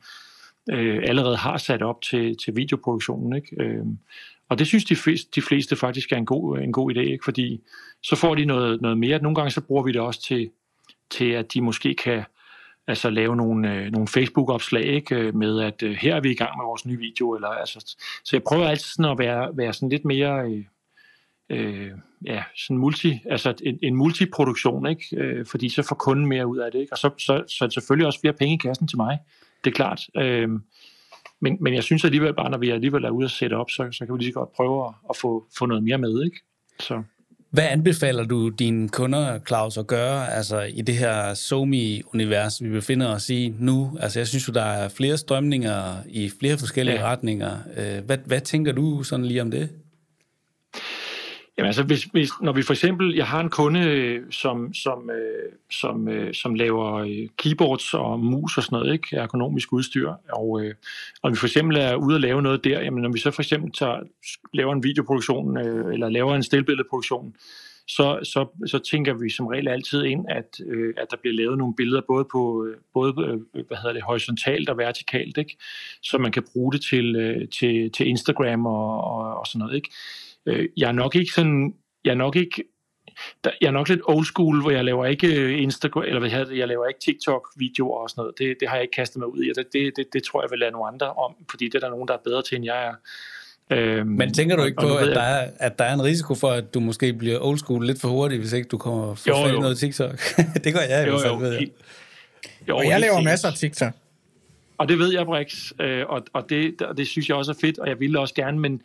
[0.71, 3.35] øh, allerede har sat op til, til videoproduktionen.
[3.35, 3.63] Ikke?
[3.63, 3.85] Øh,
[4.49, 7.23] og det synes de fleste, de fleste faktisk er en god, en god idé, ikke?
[7.23, 7.61] fordi
[8.03, 9.21] så får de noget, noget mere.
[9.21, 10.49] Nogle gange så bruger vi det også til,
[11.09, 12.23] til at de måske kan
[12.87, 15.15] altså lave nogle, øh, nogle Facebook-opslag ikke?
[15.15, 17.35] Øh, med, at øh, her er vi i gang med vores nye video.
[17.35, 20.51] Eller, altså, så jeg prøver altid sådan at være, være sådan lidt mere...
[20.51, 20.63] Øh,
[21.49, 21.91] øh,
[22.25, 25.17] ja, sådan multi, altså en, en multiproduktion, ikke?
[25.17, 26.93] Øh, fordi så får kunden mere ud af det, ikke?
[26.93, 29.19] og så, så, så selvfølgelig også flere penge i kassen til mig,
[29.63, 30.01] det er klart.
[30.17, 30.49] Øh,
[31.41, 33.87] men, men jeg synes alligevel bare, når vi alligevel er ude at sætte op, så,
[33.91, 36.37] så kan vi lige så godt prøve at, at få, få noget mere med, ikke?
[36.79, 37.03] Så.
[37.51, 43.07] Hvad anbefaler du dine kunder, Claus, at gøre altså, i det her SoMe-univers, vi befinder
[43.07, 43.97] os i nu?
[43.99, 47.05] Altså, jeg synes jo, der er flere strømninger i flere forskellige ja.
[47.05, 47.57] retninger.
[47.77, 49.69] Øh, hvad, hvad tænker du sådan lige om det?
[51.57, 55.51] Jamen altså, hvis, hvis, når vi for eksempel, jeg har en kunde, som, som, øh,
[55.71, 59.15] som, øh, som laver øh, keyboards og mus og sådan noget, ikke?
[59.15, 60.73] ergonomisk udstyr, og, øh,
[61.21, 63.41] og vi for eksempel er ude at lave noget der, jamen når vi så for
[63.41, 63.99] eksempel tager,
[64.53, 67.35] laver en videoproduktion, øh, eller laver en stillbilledproduktion,
[67.87, 71.57] så, så, så tænker vi som regel altid ind, at, øh, at der bliver lavet
[71.57, 75.57] nogle billeder både på både øh, hvad hedder det, horisontalt og vertikalt, ikke?
[76.01, 79.75] så man kan bruge det til, øh, til, til Instagram og, og, og sådan noget.
[79.75, 79.89] Ikke?
[80.47, 81.73] Øh, jeg er nok ikke sådan,
[82.05, 82.63] jeg er nok ikke
[83.43, 86.29] der, jeg er nok lidt old school, hvor jeg laver ikke øh, Instagram, eller hvad
[86.29, 88.33] jeg, jeg laver ikke TikTok-videoer og sådan noget.
[88.37, 90.51] Det, det har jeg ikke kastet mig ud i, det, det, det, det tror jeg
[90.51, 92.65] vil lade nogle andre om, fordi det er der nogen, der er bedre til, end
[92.65, 92.93] jeg er.
[93.71, 96.49] Øhm, Men tænker du ikke på, at der, er, at der er en risiko for,
[96.49, 99.53] at du måske bliver old school lidt for hurtigt, hvis ikke du kommer for jo,
[99.53, 99.59] jo.
[99.59, 100.19] noget TikTok?
[100.63, 101.67] det gør jeg i hvert fald, ved jeg.
[102.69, 103.93] Jo, og jeg laver masser af TikTok.
[104.77, 107.55] Og det ved jeg, Brix, øh, og, og det, og det synes jeg også er
[107.61, 108.81] fedt, og jeg ville også gerne, men,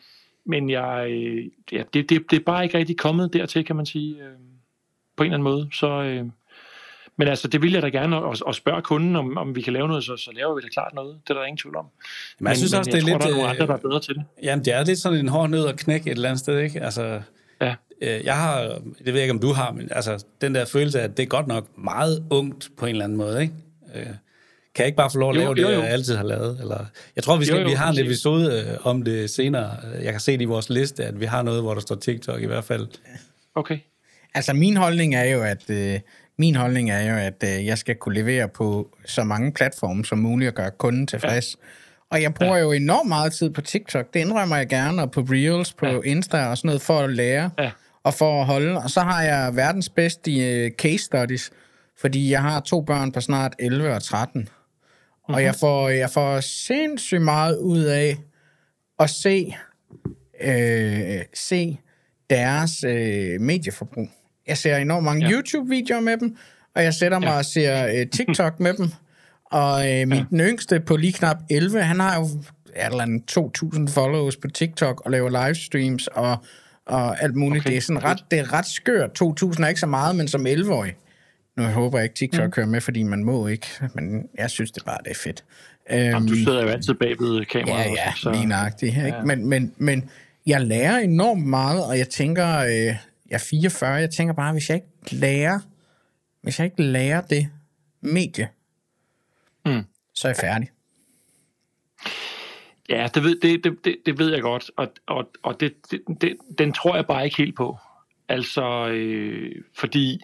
[0.46, 3.86] men jeg, øh, ja, det, det, det er bare ikke rigtig kommet dertil, kan man
[3.86, 4.38] sige, øh,
[5.16, 5.68] på en eller anden måde.
[5.72, 6.24] Så, øh,
[7.16, 9.72] men altså, det vil jeg da gerne, og, og spørge kunden, om, om vi kan
[9.72, 11.18] lave noget, så, så laver vi da klart noget.
[11.22, 11.86] Det er der ingen tvivl om.
[12.38, 13.22] Men jeg synes men, også, men jeg det er tror, lidt...
[13.22, 14.24] der er nogle andre, der er bedre til det.
[14.42, 16.80] Jamen, det er lidt sådan en hård nød at knække et eller andet sted, ikke?
[16.80, 17.22] Altså,
[17.60, 17.74] ja.
[18.02, 18.62] øh, jeg har,
[18.98, 21.22] det ved jeg ikke, om du har, men altså, den der følelse af, at det
[21.22, 23.54] er godt nok meget ungt på en eller anden måde, ikke?
[23.94, 24.06] Øh,
[24.74, 25.76] kan jeg ikke bare få lov at lave jo, jo, jo.
[25.76, 26.58] det, jeg altid har lavet?
[26.60, 26.84] Eller,
[27.16, 29.70] jeg tror, vi, skal, jo, jo, vi har en episode øh, om det senere.
[30.02, 32.42] Jeg kan se det i vores liste, at vi har noget, hvor der står TikTok
[32.42, 32.88] i hvert fald.
[33.54, 33.78] Okay.
[34.34, 35.70] Altså, min holdning er jo, at...
[35.70, 36.00] Øh,
[36.38, 40.18] min holdning er jo, at øh, jeg skal kunne levere på så mange platforme som
[40.18, 41.56] muligt og gøre kunden tilfreds.
[41.62, 41.66] Ja.
[42.10, 42.62] Og jeg bruger ja.
[42.62, 44.14] jo enormt meget tid på TikTok.
[44.14, 46.00] Det indrømmer jeg gerne, og på Reels, på ja.
[46.04, 47.70] Insta og sådan noget, for at lære ja.
[48.02, 48.78] og for at holde.
[48.78, 51.50] Og så har jeg verdens bedste uh, case studies,
[52.00, 54.48] fordi jeg har to børn på snart 11 og 13.
[55.28, 55.34] Mm-hmm.
[55.34, 55.44] Og mhm.
[55.44, 58.16] jeg får, jeg får sindssygt meget ud af
[58.98, 59.54] at se,
[60.40, 61.78] øh, se
[62.30, 64.08] deres øh, medieforbrug.
[64.46, 65.32] Jeg ser enormt mange ja.
[65.32, 66.36] YouTube-videoer med dem,
[66.74, 67.36] og jeg sætter mig ja.
[67.36, 68.90] og ser uh, TikTok med dem.
[69.44, 70.24] Og uh, min ja.
[70.30, 72.28] den yngste på lige knap 11, han har jo
[72.76, 73.18] eller
[73.88, 76.36] 2.000 followers på TikTok og laver livestreams og,
[76.86, 77.62] og alt muligt.
[77.62, 77.70] Okay.
[77.70, 79.22] Det er sådan ret, det er ret skørt.
[79.22, 80.94] 2.000 er ikke så meget, men som 11-årig.
[81.56, 82.50] Nu håber jeg ikke, TikTok mm.
[82.50, 85.44] kører med, fordi man må ikke, men jeg synes det bare, det er fedt.
[85.90, 87.84] Jamen, du øhm, sidder jo altid bag ved kameraet.
[87.84, 88.32] Ja, ja, så...
[88.32, 88.96] lige nøjagtigt.
[88.96, 89.08] Ikke?
[89.08, 89.22] Ja.
[89.22, 90.10] Men, men, men
[90.46, 92.96] jeg lærer enormt meget, og jeg tænker, øh, jeg
[93.30, 95.58] er 44, jeg tænker bare, hvis jeg ikke lærer,
[96.42, 97.48] hvis jeg ikke lærer det
[98.00, 98.48] medie,
[99.66, 99.84] mm.
[100.14, 100.70] så er jeg færdig.
[102.88, 106.00] Ja, det ved, det, det, det, det ved jeg godt, og, og, og det, det,
[106.20, 107.78] det, den tror jeg bare ikke helt på.
[108.28, 110.22] Altså, øh, fordi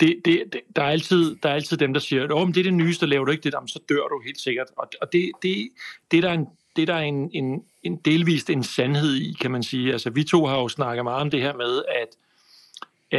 [0.00, 2.56] det, det, det, der, er altid, der er altid dem, der siger, at oh, det
[2.56, 4.66] er det nyeste, laver du ikke det, så dør du helt sikkert.
[4.76, 5.68] Og, og det, det,
[6.10, 9.50] det, der er en, det der er en, en, en delvist en sandhed i, kan
[9.50, 9.92] man sige.
[9.92, 12.08] Altså, vi to har jo snakket meget om det her med, at,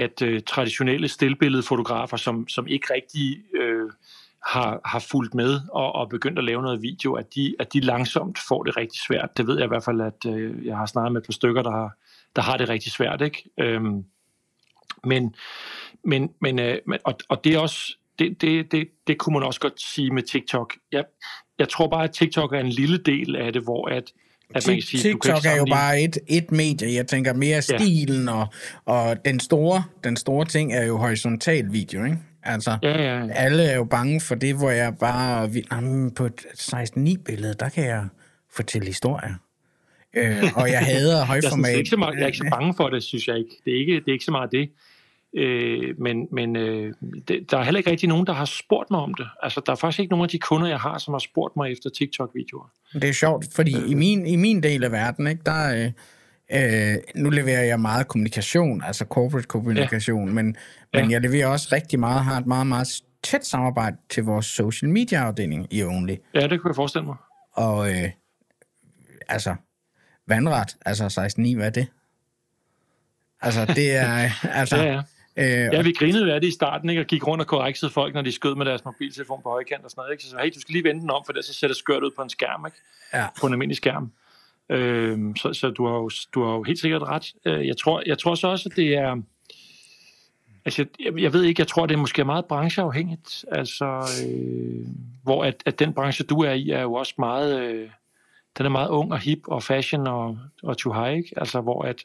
[0.02, 3.92] at uh, traditionelle stillbilledfotografer, som, som ikke rigtig uh,
[4.46, 7.80] har, har fulgt med og, og begyndt at lave noget video, at de, at de
[7.80, 9.38] langsomt får det rigtig svært.
[9.38, 11.62] Det ved jeg i hvert fald, at uh, jeg har snakket med et par stykker,
[11.62, 11.98] der har,
[12.36, 13.22] der har det rigtig svært.
[13.22, 13.78] Ikke?
[13.78, 14.06] Um,
[15.04, 15.36] men,
[16.06, 19.60] men, men, uh, og, og det er også det, det, det, det kunne man også
[19.60, 20.74] godt sige med TikTok.
[20.92, 21.04] Jeg,
[21.60, 24.04] jeg tror bare, at TikTok er en lille del af det, hvor at,
[24.56, 26.96] at man kan sige, TikTok kan er jo bare et, et medie.
[26.96, 28.34] Jeg tænker mere stilen, ja.
[28.34, 28.48] og,
[28.86, 32.18] og den, store, den store ting er jo horisontal video, ikke?
[32.44, 33.34] Altså, ja, ja, ja.
[33.34, 35.50] alle er jo bange for det, hvor jeg bare...
[35.72, 38.08] Jamen, på et 16-9-billede, der kan jeg
[38.56, 39.34] fortælle historier.
[40.14, 41.72] Øh, og jeg hader højformat.
[41.72, 43.62] jeg, ikke så meget, jeg er ikke så bange for det, synes jeg ikke.
[43.66, 44.70] Det er ikke, det er ikke så meget det.
[45.38, 46.94] Øh, men men øh,
[47.28, 49.28] det, der er heller ikke rigtig nogen, der har spurgt mig om det.
[49.44, 51.72] Altså, der er faktisk ikke nogen af de kunder, jeg har, som har spurgt mig
[51.72, 52.72] efter TikTok-videoer.
[52.94, 53.92] Det er sjovt, fordi øh.
[53.92, 55.92] i, min, i min del af verden, ikke, der
[56.52, 60.34] øh, øh, nu leverer jeg meget kommunikation, altså corporate kommunikation, ja.
[60.34, 60.46] men,
[60.94, 61.08] men ja.
[61.10, 65.18] jeg leverer også rigtig meget, har et meget, meget tæt samarbejde til vores social media
[65.18, 66.16] afdeling i Only.
[66.34, 67.16] Ja, det kunne jeg forestille mig.
[67.54, 68.10] Og øh,
[69.28, 69.56] altså,
[70.28, 71.88] vandret, altså 16.9, hvad er det?
[73.42, 74.30] Altså, det er...
[74.60, 75.02] Altså, ja, ja.
[75.38, 77.02] Øh, ja, vi grinede af det i starten, ikke?
[77.02, 79.92] og gik rundt og korreksede folk, når de skød med deres mobiltelefon på højkant og
[79.92, 80.12] sådan noget.
[80.12, 80.24] Ikke?
[80.24, 82.04] Så så hey, du skal lige vende den om, for det så ser det skørt
[82.04, 82.78] ud på en skærm, ikke?
[83.14, 83.28] Ja.
[83.40, 84.12] på en almindelig skærm.
[84.70, 87.34] Øh, så så du, har jo, du har jo helt sikkert ret.
[87.46, 89.22] Øh, jeg tror, jeg tror så også, at det er...
[90.66, 93.46] Altså, jeg, jeg ved ikke, jeg tror, det er måske meget brancheafhængigt.
[93.52, 93.86] Altså,
[94.26, 94.88] øh,
[95.24, 97.62] hvor at, at den branche, du er i, er jo også meget...
[97.62, 97.90] Øh,
[98.58, 101.30] den er meget ung og hip og fashion og, og too high, ikke?
[101.38, 102.04] Altså, hvor at...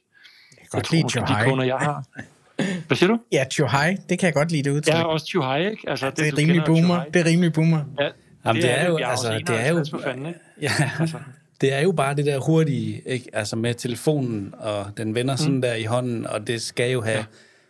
[0.50, 2.04] Jeg, jeg tror måske, de kunder, jeg har...
[2.86, 3.18] Hvad siger du?
[3.32, 4.94] Ja, too high, det kan jeg godt lide det udtryk.
[4.94, 5.90] Ja, også too high, ikke?
[5.90, 7.04] Altså, det, det, er rimelig boomer.
[7.14, 7.80] Det er rimelig boomer.
[8.00, 8.08] Ja,
[8.46, 10.40] Jamen, det, er, jo, altså, det er jo, fanden, ikke?
[10.60, 10.70] Ja,
[11.00, 11.18] altså.
[11.60, 13.30] det er jo bare det der hurtige, ikke?
[13.32, 15.62] Altså med telefonen, og den vender sådan mm.
[15.62, 17.24] der i hånden, og det skal jo have, ja.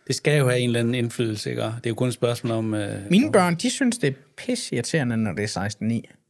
[0.07, 1.61] det skal jo have en eller anden indflydelse, ikke?
[1.61, 2.73] Det er jo kun et spørgsmål om...
[2.73, 5.69] Uh, Mine børn, de synes, det er pisse irriterende, når det er
[6.05, 6.20] 16-9.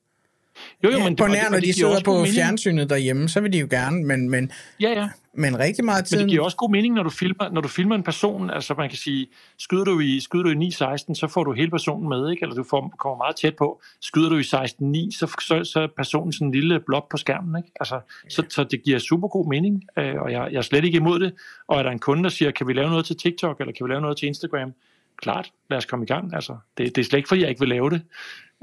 [0.83, 2.33] Jo, jo, Ja, men på og nær, når de giver sidder på mening.
[2.33, 5.09] fjernsynet derhjemme, så vil de jo gerne, men, men, Ja, ja.
[5.33, 6.19] men rigtig meget Men tid.
[6.19, 8.49] det giver også god mening, når du filmer, når du filmer en person.
[8.49, 9.27] Altså man kan sige,
[9.59, 12.43] skyder du i, skyder du i 9-16, så får du hele personen med, ikke?
[12.43, 13.81] Eller du får, kommer meget tæt på.
[14.01, 17.55] Skyder du i 16-9, så, så, så er personen sådan en lille blok på skærmen,
[17.63, 17.69] ikke?
[17.79, 20.95] Altså, så, så det giver super god mening, øh, og jeg, jeg er slet ikke
[20.97, 21.33] imod det.
[21.67, 23.85] Og er der en kunde, der siger, kan vi lave noget til TikTok, eller kan
[23.87, 24.73] vi lave noget til Instagram?
[25.21, 26.35] Klart, lad os komme i gang.
[26.35, 28.01] Altså, det, det er slet ikke, fordi jeg ikke vil lave det.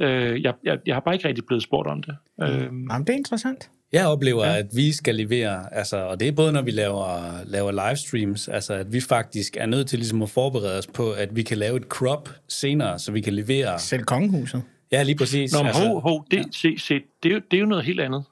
[0.00, 2.16] Øh, jeg, jeg, jeg har bare ikke rigtig blevet spurgt om det.
[2.42, 3.70] Øh, Jamen, det er interessant.
[3.92, 4.56] Jeg oplever, Ja.
[4.58, 8.74] at vi skal levere, altså, og det er både når vi laver, laver livestreams, altså
[8.74, 11.76] at vi faktisk er nødt til ligesom at forberede os på, at vi kan lave
[11.76, 13.78] et crop senere, så vi kan levere.
[13.78, 14.62] Selv kongehuset.
[14.92, 15.52] Ja, lige præcis.
[15.52, 16.42] Nå, men altså, hov, hov, det, ja.
[16.52, 18.24] se, se, det, er jo- det er jo noget helt andet.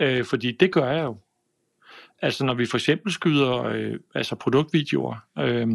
[0.00, 1.16] Øh, fordi det gør jeg jo.
[2.22, 5.68] Altså når vi for eksempel skyder øh, altså produktvideoer, øh,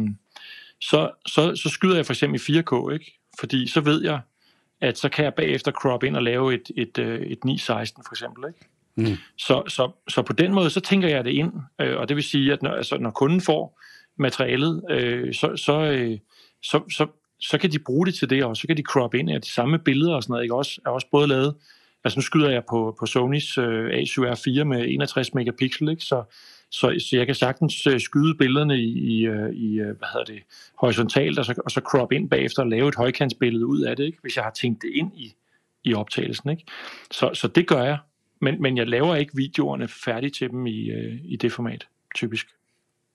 [0.80, 3.18] så, så, så skyder jeg for eksempel i 4K, ikke?
[3.40, 4.20] Fordi så ved jeg,
[4.80, 8.12] at så kan jeg bagefter crop ind og lave et, et, øh, et 9.16 for
[8.12, 8.68] eksempel, ikke?
[8.96, 9.16] Mm.
[9.38, 12.24] Så, så, så på den måde, så tænker jeg det ind, øh, og det vil
[12.24, 13.80] sige, at når, altså, når kunden får
[14.18, 16.18] materialet, øh, så, så, øh,
[16.62, 17.06] så, så,
[17.40, 19.52] så kan de bruge det til det, og så kan de crop ind af de
[19.52, 20.54] samme billeder og sådan noget, ikke?
[20.54, 21.54] Også, er også både lavet,
[22.04, 26.02] altså nu skyder jeg på, på Sonys øh, A7R4 med 61 megapixel, ikke?
[26.02, 26.22] Så,
[26.70, 30.24] så, så jeg kan sagtens øh, skyde billederne i, i, øh, i øh, hvad hedder
[30.24, 30.42] det,
[30.78, 34.04] horisontalt, og så, og så crop ind bagefter og lave et højkantsbillede ud af det,
[34.04, 34.18] ikke?
[34.22, 35.34] hvis jeg har tænkt det ind i,
[35.84, 36.50] i optagelsen.
[36.50, 36.64] Ikke?
[37.10, 37.98] Så, så det gør jeg,
[38.40, 40.92] men, men jeg laver ikke videoerne færdige til dem i,
[41.24, 42.46] i det format, typisk.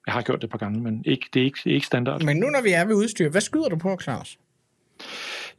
[0.08, 1.88] Jeg har gjort det et par gange, men ikke, det er ikke, det er ikke
[1.88, 2.24] standard.
[2.24, 4.38] Men nu når vi er ved udstyr, hvad skyder du på, Claus?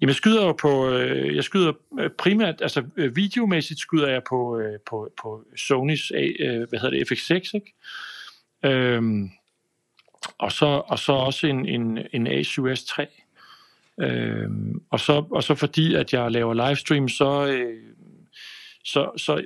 [0.01, 4.23] Jamen, jeg skyder jo på, øh, jeg skyder øh, primært, altså øh, videomæssigt skyder jeg
[4.29, 7.75] på, øh, på, på Sonys, øh, hvad hedder det, FX6, ikke?
[8.65, 9.31] Øhm,
[10.39, 13.07] og, så, og så også en, en, en A7S3.
[14.03, 17.83] Øhm, og, så, og så fordi, at jeg laver livestream, så, øh,
[18.85, 19.45] så, så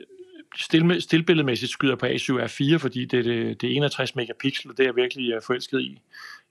[0.57, 4.83] stil, stilbilledmæssigt skyder jeg på A7R4, fordi det, det, det er 61 megapixel, og det
[4.83, 6.01] er jeg virkelig øh, forelsket i.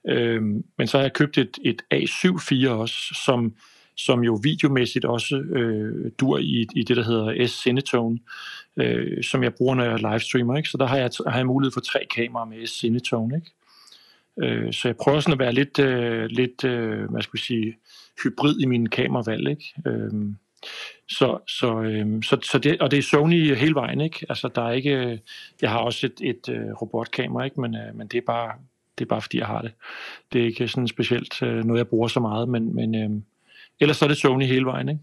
[0.07, 3.55] Øhm, men så har jeg købt et, et A74 også, som,
[3.97, 8.17] som jo videomæssigt også øh, dur i, i det, der hedder S-Cinetone,
[8.77, 10.57] øh, som jeg bruger, når jeg livestreamer.
[10.57, 10.69] Ikke?
[10.69, 13.35] Så der har jeg, har jeg mulighed for tre kameraer med S-Cinetone.
[13.35, 13.51] Ikke?
[14.41, 17.77] Øh, så jeg prøver sådan at være lidt, øh, lidt øh, hvad skal vi sige,
[18.23, 19.49] hybrid i mine kameravalg.
[19.49, 19.73] Ikke?
[19.85, 20.11] Øh,
[21.09, 24.25] så, så, øh, så, så det, og det er Sony hele vejen, ikke?
[24.29, 25.17] Altså, der er ikke, øh,
[25.61, 27.61] jeg har også et, et øh, robotkamera, ikke?
[27.61, 28.51] Men, øh, men det er bare,
[28.97, 29.71] det er bare fordi, jeg har det.
[30.33, 33.09] Det er ikke sådan specielt øh, noget, jeg bruger så meget, men, men øh,
[33.79, 35.01] ellers så er det Sony hele vejen, ikke?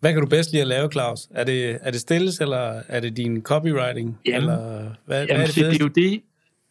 [0.00, 1.28] Hvad kan du bedst lide at lave, Claus?
[1.30, 4.18] Er det, er det stilles, eller er det din copywriting?
[4.26, 6.22] Jamen, eller hvad, hvad er Jamen, det det er jo det,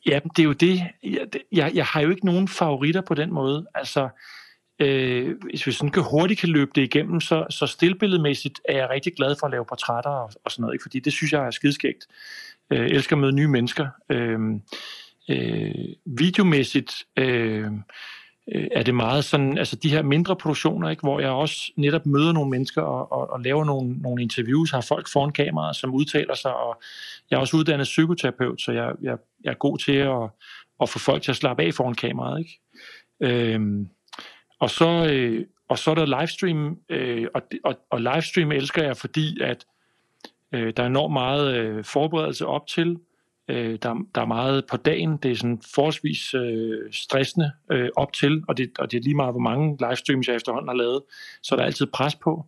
[0.05, 3.33] ja, det er jo det, jeg, jeg, jeg har jo ikke nogen favoritter på den
[3.33, 4.09] måde, altså,
[4.79, 8.89] øh, hvis vi sådan kan hurtigt kan løbe det igennem, så, så stillbilledmæssigt er jeg
[8.89, 10.83] rigtig glad for at lave portrætter og, og sådan noget, ikke?
[10.83, 12.07] fordi det synes jeg er skideskægt.
[12.71, 13.87] Øh, elsker at møde nye mennesker.
[14.09, 14.39] Øh,
[15.29, 17.67] øh, videomæssigt øh,
[18.53, 22.05] øh, er det meget sådan, altså de her mindre produktioner, ikke, hvor jeg også netop
[22.05, 25.93] møder nogle mennesker og, og, og laver nogle, nogle interviews, har folk foran kameraet, som
[25.93, 26.81] udtaler sig, og
[27.29, 30.29] jeg er også uddannet psykoterapeut, så jeg, jeg, jeg er god til at,
[30.81, 32.39] at få folk til at slappe af foran kameraet.
[32.39, 32.59] Ikke?
[33.19, 33.89] Øhm,
[34.59, 38.97] og, så, øh, og så er der livestream, øh, og, og, og livestream elsker jeg,
[38.97, 39.65] fordi at
[40.51, 42.97] øh, der er enormt meget øh, forberedelse op til,
[43.47, 45.17] Øh, der, der er meget på dagen.
[45.17, 49.15] Det er sådan forholdsvis øh, stressende øh, op til, og det, og det er lige
[49.15, 51.01] meget, hvor mange livestreams jeg efterhånden har lavet,
[51.43, 52.45] så der er altid pres på.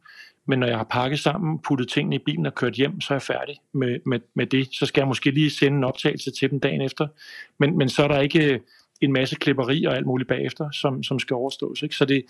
[0.47, 3.15] Men når jeg har pakket sammen, puttet tingene i bilen og kørt hjem, så er
[3.15, 4.67] jeg færdig med, med, med det.
[4.71, 7.07] Så skal jeg måske lige sende en optagelse til dem dagen efter.
[7.59, 8.59] Men, men så er der ikke øh,
[9.01, 11.81] en masse klipperi og alt muligt bagefter, som, som skal overstås.
[11.81, 11.95] Ikke?
[11.95, 12.25] Så det,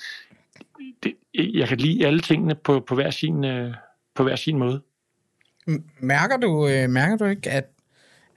[1.04, 3.74] det, jeg kan lide alle tingene på, på, hver sin, øh,
[4.16, 4.82] på hver sin måde.
[6.00, 7.66] Mærker du, øh, mærker du ikke, at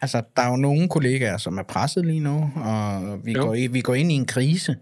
[0.00, 3.42] altså, der er jo nogle kollegaer, som er presset lige nu, og vi, Jo.
[3.42, 4.76] går, i, vi går ind i en krise.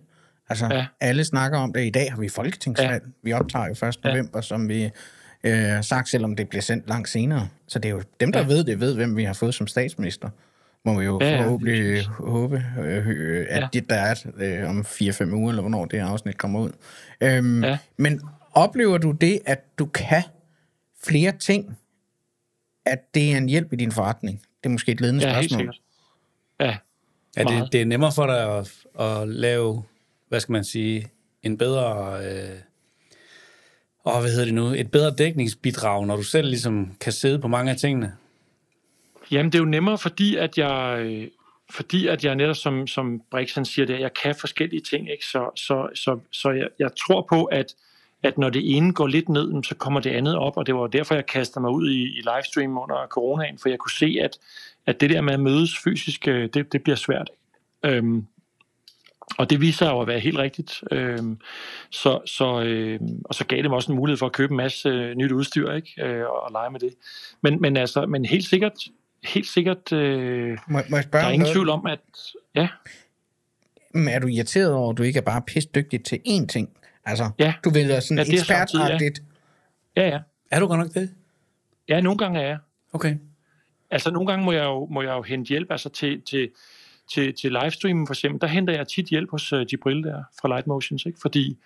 [0.48, 0.76] Altså, ja.
[0.76, 0.87] Ja.
[1.00, 1.87] alle snakker om det.
[1.87, 3.02] I dag har vi folketingsvalg.
[3.04, 3.11] Ja.
[3.22, 3.98] Vi optager jo 1.
[4.04, 4.11] Ja.
[4.11, 4.90] november, som vi
[5.44, 7.48] øh, sagt, selvom det bliver sendt langt senere.
[7.66, 8.46] Så det er jo dem, der ja.
[8.46, 8.52] Ja.
[8.54, 10.28] ved det, ved, hvem vi har fået som statsminister.
[10.85, 12.07] Må vi jo ja, Ja, ja, forhåbentlig præcis.
[12.18, 13.61] håbe, øh, øh, at ja.
[13.61, 13.68] Ja.
[13.72, 16.70] det der er øh, om 4-5 uger, eller hvornår det afsnit kommer ud.
[17.20, 17.68] Øhm, ja.
[17.70, 17.78] Ja.
[17.96, 18.20] Men
[18.52, 20.22] oplever du det, at du kan
[21.04, 21.76] flere ting,
[22.87, 24.40] at det er en hjælp i din forretning?
[24.62, 25.61] Det er måske et ledende Ja, helt spørgsmål.
[25.61, 25.77] sikkert.
[26.61, 26.77] Ja,
[27.37, 27.73] Ja, det, Meget.
[27.73, 29.83] det er nemmere for dig at, at lave,
[30.29, 31.09] hvad skal man sige,
[31.42, 32.59] en bedre, øh,
[34.05, 37.49] åh, hvad hedder det nu, et bedre dækningsbidrag, når du selv ligesom kan sidde på
[37.49, 38.16] mange af tingene.
[39.31, 41.29] Jamen, det er jo nemmere, fordi at jeg, øh,
[41.71, 45.25] fordi at jeg netop, som, som Brix han siger det, jeg kan forskellige ting, ikke?
[45.25, 47.66] Så, så, så, så jeg, jeg tror på, at,
[48.22, 50.87] at når det ene går lidt ned, så kommer det andet op, og det var
[50.87, 54.38] derfor, jeg kastede mig ud i, i livestream under coronaen, for jeg kunne se, at,
[54.87, 57.31] at det der med at mødes fysisk, øh, det, det bliver svært.
[57.85, 58.26] Øhm,
[59.38, 60.85] og det viser jo at være helt rigtigt.
[60.92, 61.38] Øhm,
[61.90, 64.57] så, så, øh, og så gav det mig også en mulighed for at købe en
[64.57, 66.04] masse øh, nyt udstyr ikke?
[66.04, 66.94] Øh, og, og lege med det.
[67.40, 68.72] Men, men, altså, men helt sikkert,
[69.24, 71.54] helt sikkert øh, Må, må der er ingen noget?
[71.54, 72.00] tvivl om, at
[72.54, 72.68] ja,
[73.94, 76.70] Men Er du irriteret over, at du ikke er bare pisse dygtig til én ting?
[77.09, 77.55] Altså, Ja.
[77.64, 78.94] du vil være sådan Ja, er samtidig, ja.
[78.94, 79.23] ekspertagtigt.
[79.97, 80.18] ja, ja.
[80.51, 81.11] Er du godt nok det?
[81.88, 82.59] Ja, nogle gange er jeg.
[82.92, 83.16] Okay.
[83.90, 86.51] Altså nogle gange må jeg jo, må jeg jo hente hjælp altså til, til,
[87.14, 88.40] til, til livestreamen for eksempel.
[88.40, 91.18] Der henter jeg tit hjælp hos uh, Gibril der fra Light Motions, ikke?
[91.23, 91.59] fordi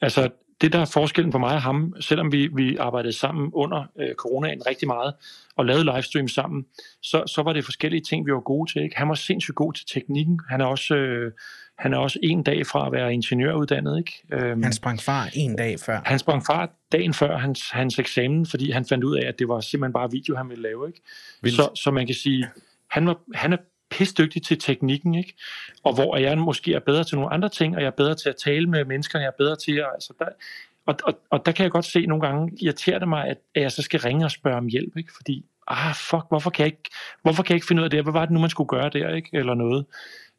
[0.00, 3.84] altså, det der er forskellen på mig og ham, selvom vi, vi arbejdede sammen under
[3.98, 5.14] øh, coronaen rigtig meget
[5.56, 6.66] og lavede livestream sammen,
[7.02, 8.82] så, så var det forskellige ting, vi var gode til.
[8.82, 8.96] Ikke?
[8.96, 10.40] Han var sindssygt god til teknikken.
[10.48, 11.32] Han er også, øh,
[11.82, 13.98] han er også en dag fra at være ingeniøruddannet.
[13.98, 14.22] Ikke?
[14.32, 16.00] Øhm, Han sprang far en dag før.
[16.04, 19.48] han sprang fra dagen før hans, hans eksamen, fordi han fandt ud af, at det
[19.48, 20.88] var simpelthen bare video, han ville lave.
[20.88, 21.00] Ikke?
[21.42, 21.56] Vildt.
[21.56, 22.48] Så, så man kan sige,
[22.90, 23.56] han, var, han er
[23.90, 25.34] pisdygtig til teknikken, ikke?
[25.82, 28.28] og hvor jeg måske er bedre til nogle andre ting, og jeg er bedre til
[28.28, 29.86] at tale med mennesker, jeg er bedre til at...
[29.94, 30.26] Altså der,
[30.86, 33.62] og, og, og der kan jeg godt se nogle gange, irriterer det mig, at, at
[33.62, 35.12] jeg så skal ringe og spørge om hjælp, ikke?
[35.16, 36.90] fordi, ah fuck, hvorfor kan, jeg ikke,
[37.22, 38.02] hvorfor kan jeg ikke finde ud af det?
[38.02, 39.28] Hvad var det nu, man skulle gøre der, ikke?
[39.32, 39.84] eller noget?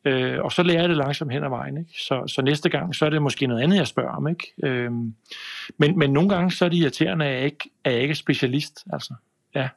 [0.05, 1.77] Øh, og så lærer jeg det langsomt hen ad vejen.
[1.77, 1.91] Ikke?
[1.97, 4.27] Så, så næste gang, så er det måske noget andet, jeg spørger om.
[4.27, 4.53] Ikke?
[4.63, 4.91] Øh,
[5.77, 8.15] men, men nogle gange, så er det irriterende, at jeg ikke, at jeg ikke er
[8.15, 8.85] specialist.
[8.93, 9.13] Altså,
[9.55, 9.69] ja.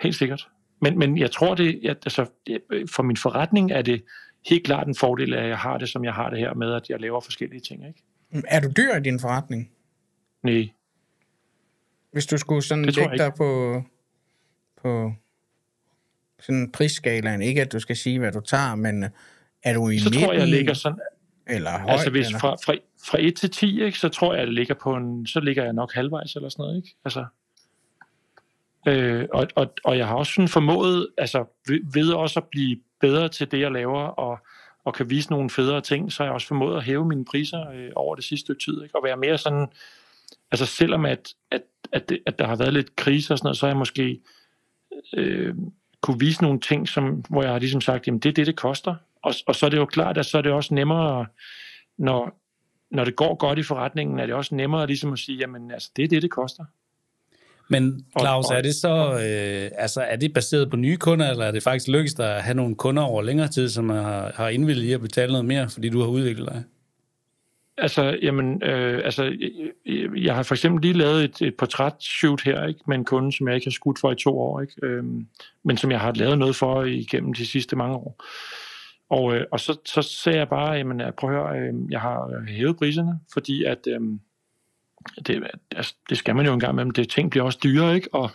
[0.00, 0.48] Helt sikkert.
[0.80, 2.26] Men, men jeg tror, det, jeg, altså,
[2.90, 4.04] for min forretning er det
[4.48, 6.88] helt klart en fordel, at jeg har det, som jeg har det her med, at
[6.88, 7.86] jeg laver forskellige ting.
[7.86, 8.02] Ikke?
[8.48, 9.70] Er du dyr i din forretning?
[10.42, 10.68] Nej,
[12.12, 13.82] Hvis du skulle sådan lægge dig på,
[14.82, 15.12] på
[16.42, 19.10] sådan prisskalaen, ikke at du skal sige, hvad du tager, men øh,
[19.62, 20.98] er du i så midten, tror jeg, jeg ligger sådan,
[21.46, 21.90] eller højt?
[21.90, 22.38] altså hvis eller?
[22.38, 22.74] fra, fra,
[23.06, 25.72] fra 1 til 10, ikke, så tror jeg, jeg ligger på en, så ligger jeg
[25.72, 26.96] nok halvvejs eller sådan noget, ikke?
[27.04, 27.24] Altså,
[28.88, 32.80] øh, og, og, og jeg har også sådan formået, altså ved, ved også at blive
[33.00, 34.38] bedre til det, jeg laver, og,
[34.84, 37.70] og kan vise nogle federe ting, så har jeg også formået at hæve mine priser
[37.70, 38.96] øh, over det sidste stykke tid, ikke?
[38.96, 39.66] Og være mere sådan,
[40.50, 43.56] altså selvom at, at, at, det, at der har været lidt krise og sådan noget,
[43.56, 44.20] så har jeg måske
[45.16, 45.54] øh,
[46.02, 48.56] kunne vise nogle ting, som, hvor jeg har ligesom sagt, jamen det er det, det
[48.56, 48.94] koster.
[49.22, 51.26] Og, og så er det jo klart, at så er det også nemmere,
[51.98, 52.40] når,
[52.90, 55.90] når det går godt i forretningen, er det også nemmere ligesom at sige, jamen altså
[55.96, 56.64] det er det, det koster.
[57.68, 61.50] Men Claus, er det så øh, altså, er det baseret på nye kunder, eller er
[61.50, 64.82] det faktisk lykkedes dig at have nogle kunder over længere tid, som har, har indvildet
[64.82, 66.62] i at betale noget mere, fordi du har udviklet dig?
[67.78, 69.24] Altså, jamen, øh, altså,
[69.86, 73.32] jeg, jeg har for eksempel lige lavet et, et portrætshoot her, ikke, med en kunde,
[73.32, 75.04] som jeg ikke har skudt for i to år, ikke, øh,
[75.64, 78.24] men som jeg har lavet noget for igennem de sidste mange år.
[79.10, 82.26] Og, øh, og så, så sagde jeg bare, jamen, prøv at høre, øh, jeg har
[82.26, 84.00] øh, hævet priserne, fordi at, øh,
[85.26, 88.08] det, altså, det skal man jo engang med, men det ting bliver også dyrere, ikke?
[88.14, 88.30] Og,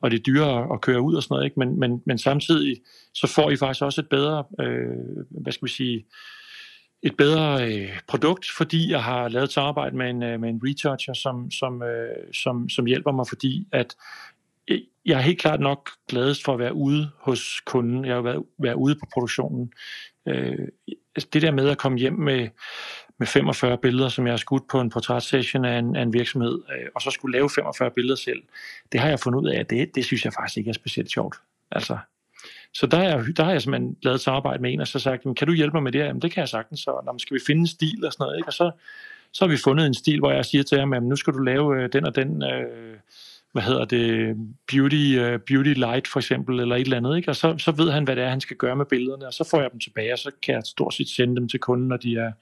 [0.00, 1.60] og det er dyrere at køre ud og sådan noget, ikke?
[1.60, 2.76] Men, men, men samtidig
[3.14, 4.96] så får I faktisk også et bedre, øh,
[5.30, 6.04] hvad skal vi sige,
[7.02, 10.60] et bedre øh, produkt, fordi jeg har lavet et samarbejde med en, øh, med en
[10.64, 13.96] retoucher, som, som, øh, som, som hjælper mig, fordi at
[14.70, 18.04] øh, jeg er helt klart nok gladest for at være ude hos kunden.
[18.04, 19.72] Jeg har været, været ude på produktionen.
[20.28, 20.68] Øh,
[21.16, 22.48] altså, det der med at komme hjem med,
[23.18, 26.62] med 45 billeder, som jeg har skudt på en portrætsession af en, af en virksomhed,
[26.72, 28.42] øh, og så skulle lave 45 billeder selv,
[28.92, 31.10] det har jeg fundet ud af, at det, det synes jeg faktisk ikke er specielt
[31.10, 31.36] sjovt.
[31.70, 31.98] Altså,
[32.74, 35.24] så der har, der har jeg simpelthen lavet et samarbejde med en, og så sagt,
[35.24, 36.06] "Jamen, kan du hjælpe mig med det her?
[36.06, 38.24] Jamen, det kan jeg sagtens, så når man skal vi finde en stil og sådan
[38.24, 38.48] noget, ikke?
[38.48, 38.70] og så,
[39.32, 41.38] så har vi fundet en stil, hvor jeg siger til ham, jamen, nu skal du
[41.38, 42.96] lave øh, den og den, øh,
[43.52, 44.36] hvad hedder det,
[44.72, 47.30] beauty, uh, beauty light for eksempel, eller et eller andet, ikke?
[47.30, 49.44] og så, så ved han, hvad det er, han skal gøre med billederne, og så
[49.50, 51.96] får jeg dem tilbage, og så kan jeg stort set sende dem til kunden, når
[51.96, 52.32] de er,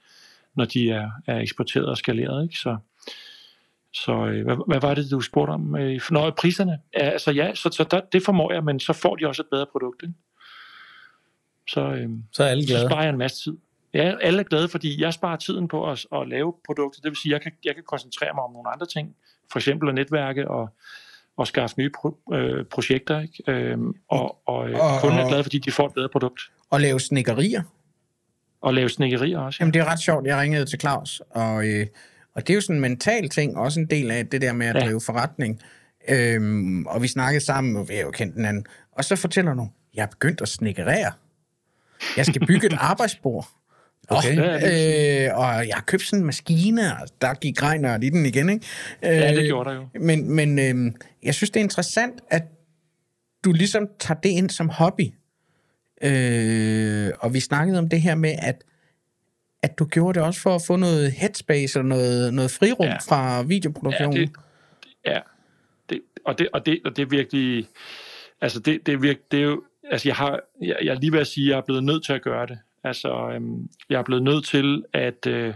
[0.55, 2.43] når de er, er eksporteret og skaleret.
[2.43, 2.55] Ikke?
[2.57, 2.77] Så,
[4.03, 5.75] så øh, hvad, hvad var det, du spurgte om?
[5.75, 6.79] Øh, når priserne?
[6.97, 9.47] Ja, altså ja, så, så der, det formår jeg, men så får de også et
[9.51, 10.03] bedre produkt.
[10.03, 10.13] Ikke?
[11.69, 12.87] Så, øh, Så er alle så glade.
[12.89, 13.57] sparer jeg en masse tid.
[13.93, 17.01] Ja, alle er glade, fordi jeg sparer tiden på at, at lave produkter.
[17.01, 19.15] Det vil sige, at jeg kan, jeg kan koncentrere mig om nogle andre ting.
[19.51, 20.69] For eksempel at netværke og,
[21.37, 23.19] og skaffe nye pro, øh, projekter.
[23.19, 23.43] Ikke?
[23.47, 26.41] Øhm, og og øh, Og- kunden er glad, fordi de får et bedre produkt.
[26.69, 27.61] Og lave snikkerier.
[28.61, 29.57] Og lave snikkerier også.
[29.59, 29.63] Ja.
[29.63, 30.25] Jamen, det er ret sjovt.
[30.27, 31.85] Jeg ringede til Claus, og, øh,
[32.37, 34.67] og det er jo sådan en mental ting, også en del af det der med
[34.67, 34.79] at Ja.
[34.85, 35.61] drive forretning.
[36.09, 38.65] Øhm, og vi snakkede sammen, og vi har jo kendt hinanden.
[38.91, 41.11] Og så fortæller du, jeg er begyndt at snikkerere.
[42.17, 43.47] Jeg skal bygge et arbejdsbord.
[44.09, 44.37] Okay.
[44.37, 48.25] Det øh, og jeg har købt sådan en maskine, og der gik regner i den
[48.25, 48.65] igen, ikke?
[49.03, 49.87] Ja, det Øh, gjorde der jo.
[50.01, 50.91] Men, men øh,
[51.23, 52.43] jeg synes, det er interessant, at
[53.45, 55.11] du ligesom tager det ind som hobby.
[56.03, 58.63] Øh, og vi snakkede om det her med, at
[59.63, 62.97] at du gjorde det også for at få noget headspace og noget, noget frirum ja.
[62.97, 64.17] Fra videoproduktionen.
[64.17, 64.31] Ja, det,
[65.05, 65.19] ja.
[65.89, 67.67] Det, og, det, og, det, og det er virkelig...
[68.41, 69.63] Altså, det, det, er virke, det er jo...
[69.91, 72.05] Altså, jeg, har, jeg, jeg er lige ved at sige, at jeg er blevet nødt
[72.05, 72.59] til at gøre det.
[72.83, 75.27] Altså, øhm, jeg er blevet nødt til at...
[75.27, 75.53] Øh,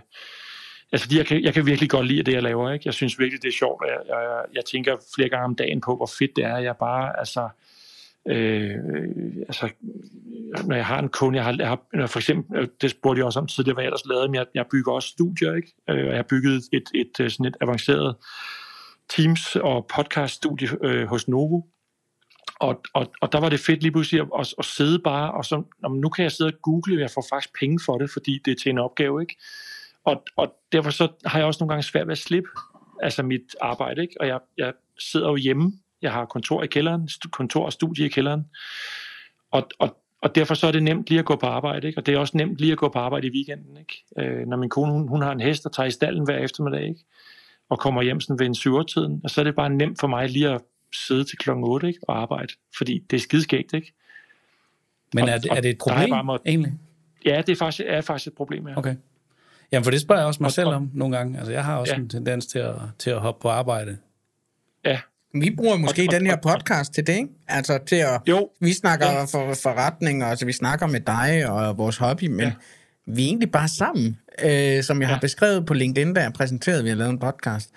[0.91, 2.71] altså, fordi jeg kan, jeg kan virkelig godt lide det, jeg laver.
[2.71, 2.83] Ikke?
[2.85, 3.83] Jeg synes virkelig, det er sjovt.
[3.83, 6.57] og Jeg, jeg, jeg tænker flere gange om dagen på, hvor fedt det er.
[6.57, 7.19] Jeg bare...
[7.19, 7.49] Altså, øh,
[8.27, 8.75] Øh,
[9.47, 9.69] altså,
[10.65, 13.19] når jeg har en kunde, jeg har, jeg har når for eksempel, øh, det spurgte
[13.19, 15.73] jeg også om tidligere, hvad jeg ellers lavede, men jeg, jeg bygger også studier, ikke?
[15.89, 18.15] Øh, og jeg har bygget et, et, et, sådan et avanceret
[19.13, 21.61] Teams- og podcast-studie øh, hos Novo,
[22.61, 25.45] og, og, og der var det fedt lige pludselig at, at, at sidde bare, og
[25.45, 28.09] så, nå, nu kan jeg sidde og google, og jeg får faktisk penge for det,
[28.09, 29.37] fordi det er til en opgave, ikke?
[30.03, 32.49] Og, og derfor så har jeg også nogle gange svært ved at slippe
[33.01, 34.15] altså mit arbejde, ikke?
[34.19, 38.09] Og jeg, jeg sidder jo hjemme, jeg har kontor i kælderen, kontor og studie i
[38.09, 38.45] kælderen,
[39.51, 41.99] og, og, og derfor så er det nemt lige at gå på arbejde, ikke?
[41.99, 44.03] Og det er også nemt lige at gå på arbejde i weekenden, ikke?
[44.19, 46.83] Øh, når min kone, hun, hun har en hest og tager i stallen hver eftermiddag,
[46.83, 47.03] ikke?
[47.69, 50.29] Og kommer hjem sådan ved en syvertiden, og så er det bare nemt for mig
[50.29, 50.61] lige at
[51.07, 51.99] sidde til klokken 8 ikke?
[52.07, 53.93] og arbejde, fordi det er skideskægt, ikke?
[55.13, 56.73] Men er, det, og er det et problem, bare måttet- egentlig?
[57.25, 58.77] Ja, det er faktisk, er faktisk et problem, ja.
[58.77, 58.95] Okay.
[59.71, 61.37] Jamen, for det spørger jeg også mig Og- selv om nogle gange.
[61.37, 61.99] Altså, jeg har også Ja.
[61.99, 63.97] en tendens til at, til at hoppe på arbejde.
[64.85, 64.99] Ja,
[65.33, 67.29] Vi bruger måske den her podcast til det, ikke?
[67.47, 68.21] Altså til at...
[68.27, 68.49] Jo.
[68.61, 69.23] Vi snakker Ja.
[69.23, 72.51] for forretninger, altså vi snakker med dig og vores hobby, men Ja.
[73.07, 74.17] vi er egentlig bare sammen.
[74.43, 75.19] Øh, som jeg har Ja.
[75.19, 77.69] beskrevet på LinkedIn, da jeg præsenterede, vi har lavet en podcast.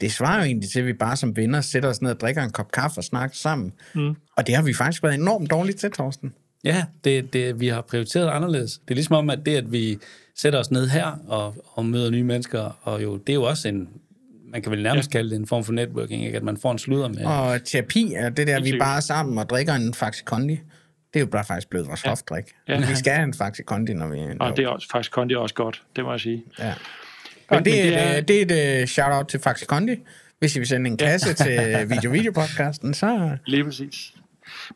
[0.00, 2.42] Det svarer jo egentlig til, at vi bare som venner sætter os ned og drikker
[2.42, 3.72] en kop kaffe og snakker sammen.
[3.94, 4.14] Mm.
[4.36, 6.32] Og det har vi faktisk været enormt dårligt til, Torsten.
[6.64, 8.72] Ja, det, det, vi har prioriteret anderledes.
[8.72, 9.98] Det er ligesom om, at det, at vi
[10.36, 13.68] sætter os ned her og, og møder nye mennesker, og jo, det er jo også
[13.68, 13.88] en,
[14.52, 15.18] man kan vel nærmest ja.
[15.18, 16.36] kalde det en form for networking, ikke?
[16.36, 17.24] at man får en sludder med.
[17.24, 20.54] Og terapi er det der, vi bare er sammen og drikker en Faxi Kondi.
[21.14, 22.08] Det er jo bare faktisk blevet vores ja.
[22.08, 22.44] hofdrik.
[22.68, 22.78] Ja.
[22.88, 24.18] Vi skal have en Faxi Kondi, når vi...
[24.40, 26.44] og det er også, faktisk Kondi er også godt, det må jeg sige.
[26.58, 26.64] Ja.
[27.50, 29.64] Men- Og det, men er, det er- et, det er et uh, shout-out til Faxi
[29.64, 29.96] Kondi.
[30.38, 31.58] Hvis I vil sende en kasse til
[31.94, 33.36] video-video-podcasten, så...
[33.46, 34.12] Lige præcis.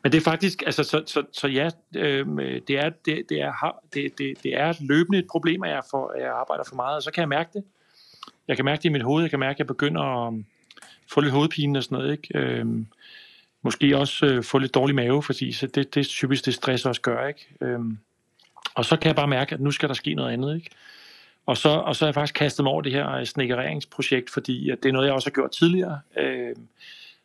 [0.03, 2.25] Men det er faktisk, altså, så, så, så ja, øh,
[2.67, 5.81] det, er, det, det, er, har- det, det, det er løbende et problem, at jeg,
[5.91, 7.63] får, at jeg arbejder for meget, og så kan jeg mærke det.
[8.47, 10.45] Jeg kan mærke det i mit hoved, jeg kan mærke, at jeg begynder at um,
[11.11, 12.37] få lidt hovedpine og sådan noget, ikke?
[12.37, 12.87] Øhm,
[13.61, 16.85] måske også øh, få lidt dårlig mave, fordi så det, det er typisk det stress
[16.85, 17.47] også gør, ikke?
[17.61, 17.97] Øhm,
[18.75, 20.69] og så kan jeg bare mærke, at nu skal der ske noget andet, ikke?
[21.45, 24.69] Og så, og så har jeg faktisk kastet mig over det her øh, snekkereringsprojekt, fordi
[24.69, 25.99] at det er noget, jeg også har gjort tidligere.
[26.17, 26.55] Øh,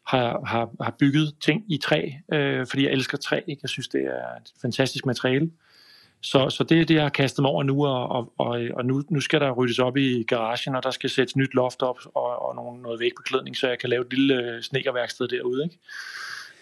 [0.07, 3.41] har, har, har bygget ting i træ, øh, fordi jeg elsker træ.
[3.47, 3.61] Ikke?
[3.63, 5.51] Jeg synes, det er et fantastisk materiale.
[6.21, 8.85] Så, så det er det, jeg har kastet mig over nu, og, og, og, og
[8.85, 11.99] nu, nu skal der ryddes op i garagen, og der skal sættes nyt loft op,
[12.15, 15.65] og, og nogle, noget vægbeklædning, så jeg kan lave et lille øh, snekerværksted derude.
[15.65, 15.79] Ikke?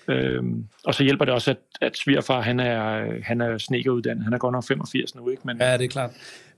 [0.09, 4.25] Øhm, og så hjælper det også, at, at svigerfar, han er, han er snekkeruddannet.
[4.25, 5.43] Han er godt nok 85 nu, ikke?
[5.45, 6.11] Men, Ja, det er klart.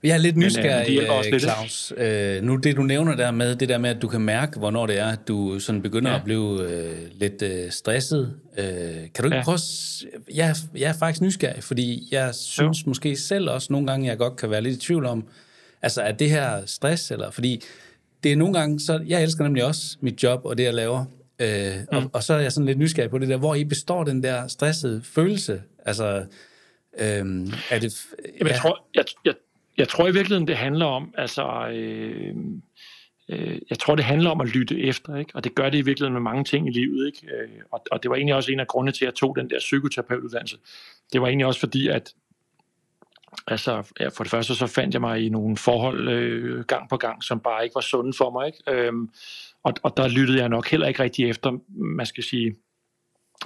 [0.03, 1.43] Jeg er lidt Men, øh, nysgerrig, det hjælper også øh, lidt?
[1.43, 1.93] Claus.
[1.97, 4.87] Øh, nu det, du nævner der med, det der med, at du kan mærke, hvornår
[4.87, 6.17] det er, at du sådan begynder ja.
[6.17, 8.33] At blive øh, lidt øh, stresset.
[8.57, 9.43] Øh, kan du ikke ja.
[9.43, 9.59] Prøve
[10.35, 12.89] Jeg, jeg er faktisk nysgerrig, fordi jeg synes jo.
[12.89, 15.27] måske selv også nogle gange, jeg godt kan være lidt i tvivl om,
[15.81, 17.31] altså er det her stress, eller...
[17.31, 17.63] Fordi
[18.23, 21.05] det er nogle gange, så jeg elsker nemlig også mit job og det, jeg laver.
[21.39, 21.97] Øh, mm.
[21.97, 24.23] og, og så er jeg sådan lidt nysgerrig på det der, hvor I består den
[24.23, 25.61] der stressede følelse.
[25.85, 26.25] Altså,
[26.99, 27.25] øh,
[27.69, 27.93] er det...
[28.39, 29.33] Jamen, jeg, tror, jeg, jeg,
[29.77, 32.35] jeg tror i virkeligheden, det handler om, altså, øh,
[33.29, 35.31] øh, jeg tror, det handler om at lytte efter, ikke?
[35.35, 37.07] og det gør det i virkeligheden med mange ting i livet.
[37.07, 37.35] Ikke?
[37.35, 39.49] Øh, og, og det var egentlig også en af grundene til, at jeg tog den
[39.49, 40.57] der psykoterapeutuddannelse.
[41.13, 42.13] Det var egentlig også fordi, at
[43.47, 46.97] altså, ja, for det første så fandt jeg mig i nogle forhold øh, gang på
[46.97, 48.47] gang, som bare ikke var sunde for mig.
[48.47, 48.87] Ikke?
[48.87, 49.09] Øhm,
[49.67, 52.55] og, og der lyttede jeg nok heller ikke rigtig efter, man skal sige,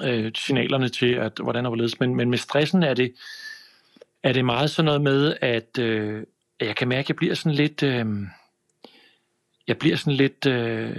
[0.04, 2.00] øh, signalerne til, at hvordan og hvorledes.
[2.00, 3.14] Men, men med stressen er det,
[4.24, 6.24] er det meget sådan noget med, at øh,
[6.60, 7.84] jeg kan mærke, at jeg bliver sådan lidt...
[7.84, 8.06] Øh,
[9.68, 10.96] jeg bliver sådan lidt øh,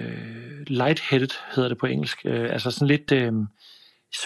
[0.67, 2.19] lightheaded, hedder det på engelsk.
[2.25, 3.33] Øh, altså sådan lidt øh,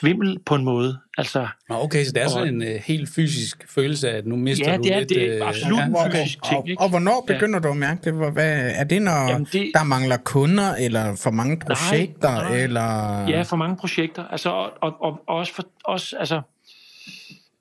[0.00, 0.98] svimmel på en måde.
[1.18, 4.36] Altså, Nå, okay, så det er sådan en øh, helt fysisk følelse af, at nu
[4.36, 5.08] mister Ja, du det er- lidt...
[5.08, 5.78] det er øh, absolut.
[5.78, 5.88] ja.
[5.88, 6.82] Hvor, fysisk og, ting, og, ikke?
[6.82, 7.34] og hvornår Ja.
[7.34, 8.32] begynder du at mærke det?
[8.32, 12.56] Hvad, er det, når Jamen, det- der mangler kunder, eller for mange projekter, nej.
[12.62, 13.20] eller...
[13.28, 14.24] Ja, for mange projekter.
[14.24, 16.40] Altså, og, og, og også for også, altså,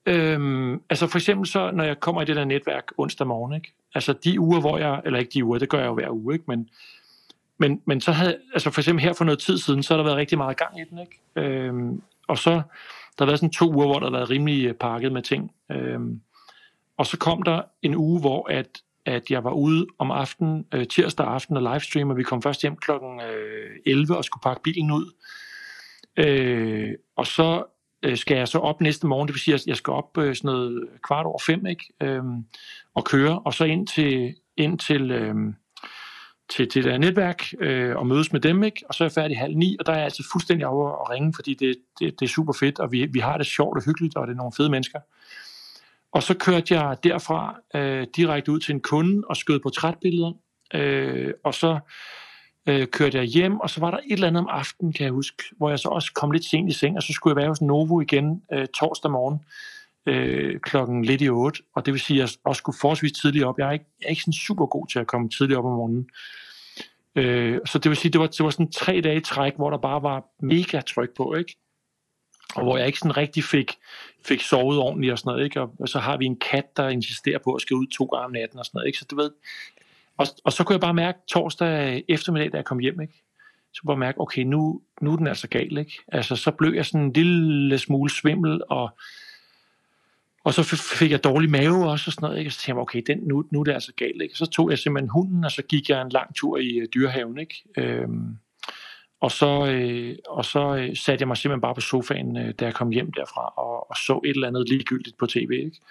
[0.05, 3.73] øhm, altså for eksempel så, når jeg kommer i det der netværk onsdag morgen, ikke?
[3.95, 6.33] altså de uger, hvor jeg, eller ikke de uger, det gør jeg jo hver uge,
[6.33, 6.45] ikke?
[6.47, 6.69] Men,
[7.57, 10.03] men, men så havde, altså for eksempel her for noget tid siden, så har der
[10.03, 11.19] været rigtig meget gang i den, ikke?
[11.49, 14.73] Øhm, og så, der har været sådan to uger, hvor der har været rimelig øh,
[14.73, 15.51] pakket med ting.
[15.71, 16.21] Øhm,
[16.97, 18.67] og så kom der en uge, hvor at,
[19.05, 22.61] at jeg var ude om aftenen, øh, tirsdag aften og livestream, og vi kom først
[22.61, 25.13] hjem klokken øh, 11 og skulle pakke bilen ud.
[26.17, 27.63] Øh, og så
[28.03, 30.35] øh, skal jeg så op næste morgen, det vil sige, at jeg skal op øh,
[30.35, 31.93] sådan noget kvart over fem, ikke?
[32.01, 32.45] Øhm,
[32.95, 35.35] og køre, og så ind til, ind til, øh,
[36.49, 38.83] til, til det netværk øh, og mødes med dem, ikke?
[38.89, 41.09] og så er jeg færdig halv ni, og der er jeg altså fuldstændig over at
[41.09, 43.85] ringe, fordi det, det, det er super fedt, og vi, vi har det sjovt og
[43.85, 44.99] hyggeligt, og det er nogle fede mennesker.
[46.11, 50.31] Og så kørte jeg derfra øh, direkte ud til en kunde og skød portrætbilleder,
[50.73, 51.79] øh, og så
[52.69, 55.11] øh, kørte jeg hjem, og så var der et eller andet om aftenen, kan jeg
[55.11, 57.49] huske, hvor jeg så også kom lidt sent i seng, og så skulle jeg være
[57.49, 59.39] hos Novo igen øh, torsdag morgen
[60.05, 63.45] øh, klokken lidt i otte, og det vil sige, at jeg også skulle forholdsvis tidligt
[63.45, 63.59] op.
[63.59, 65.71] Jeg er ikke, jeg er ikke sådan super god til at komme tidligt op om
[65.71, 66.09] morgenen.
[67.15, 69.77] Øh, så det vil sige, det var, det var sådan tre dage træk, hvor der
[69.77, 71.57] bare var mega tryk på, ikke?
[72.55, 73.71] Og hvor jeg ikke sådan rigtig fik,
[74.25, 75.61] fik sovet ordentligt og sådan noget, ikke?
[75.61, 78.25] Og, og så har vi en kat, der insisterer på at skal ud to gange
[78.25, 78.99] om natten og sådan noget, ikke?
[78.99, 79.31] Så du ved,
[80.17, 83.23] og, og så kunne jeg bare mærke torsdag eftermiddag, da jeg kom hjem, ikke?
[83.73, 85.99] Så kunne jeg mærke, okay, nu, nu er den altså gal, ikke?
[86.07, 88.89] Altså, så blev jeg sådan en lille smule svimmel, og,
[90.45, 90.63] og så
[90.99, 92.49] fik jeg dårlig mave også og sådan noget, ikke?
[92.49, 94.35] Og så tænkte jeg, okay, den, nu, nu er det altså galt, ikke?
[94.35, 97.37] Så tog jeg simpelthen hunden, og så gik jeg en lang tur i uh, dyrehaven,
[97.37, 97.63] ikke?
[97.77, 98.37] Øhm,
[99.19, 102.65] og så, øh, og så øh, satte jeg mig simpelthen bare på sofaen, øh, da
[102.65, 105.81] jeg kom hjem derfra, og, og så et eller andet ligegyldigt på tv, ikke?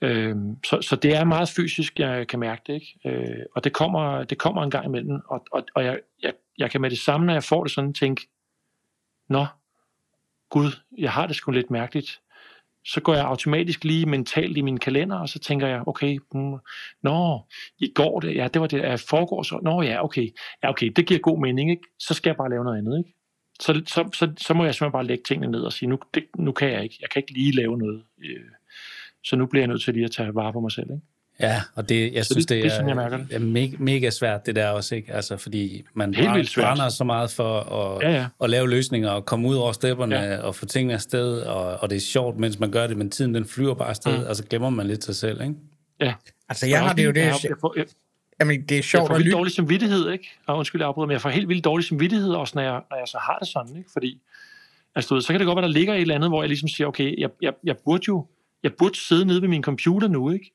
[0.00, 2.98] Øhm, så, så det er meget fysisk, jeg kan mærke det, ikke?
[3.04, 6.70] Øh, og det kommer, det kommer en gang imellem, og, og, og jeg, jeg, jeg
[6.70, 8.28] kan med det samme, når jeg får det sådan, tænke,
[9.28, 9.46] nå,
[10.50, 12.20] gud, jeg har det sgu lidt mærkeligt.
[12.84, 16.54] Så går jeg automatisk lige mentalt i min kalender, og så tænker jeg, okay, mm,
[17.02, 17.40] nå,
[17.78, 20.28] i går det, ja, det var det, jeg foregår så, nå ja, okay,
[20.62, 21.82] ja, okay, det giver god mening, ikke?
[21.98, 23.14] Så skal jeg bare lave noget andet, ikke?
[23.60, 26.24] Så, så, så, så må jeg simpelthen bare lægge tingene ned og sige, nu, det,
[26.38, 28.04] nu kan jeg ikke, jeg kan ikke lige lave noget.
[28.24, 28.50] Øh,
[29.24, 30.90] så nu bliver jeg nødt til lige at tage vare på mig selv.
[30.90, 31.13] Ikke?
[31.40, 33.26] Ja, og det, jeg Så synes, det- det, det er er, jeg det.
[33.30, 35.12] er mega, mega svært, det der også, ikke?
[35.12, 36.64] Altså, fordi man Helt brænder, vildt svært.
[36.64, 38.26] brænder så meget for at, Ja, ja.
[38.42, 40.36] at lave løsninger og komme ud over stepperne Ja.
[40.38, 43.34] og få tingene afsted, og, og det er sjovt, mens man gør det, men tiden
[43.34, 44.24] den flyver bare afsted, Mm.
[44.28, 45.54] og så glemmer man lidt sig selv, ikke?
[46.00, 46.14] Ja.
[46.48, 47.20] Altså, jeg har det jo det...
[47.20, 47.84] Jeg, har- jeg, får, jeg,
[48.40, 49.36] Jamen, det er jeg sjovt får at helt lytte.
[49.36, 50.28] dårlig samvittighed, ikke?
[50.46, 52.96] Og undskyld, jeg afbryder, men jeg får helt vildt dårlig samvittighed også, når jeg, når
[52.96, 53.90] jeg så har det sådan, ikke?
[53.92, 54.20] Fordi,
[54.94, 56.48] altså, du ved, så kan det godt være, der ligger et eller andet, hvor jeg
[56.48, 58.26] ligesom siger, okay, jeg, jeg, jeg burde jo,
[58.62, 60.52] jeg burde sidde nede ved min computer nu, ikke?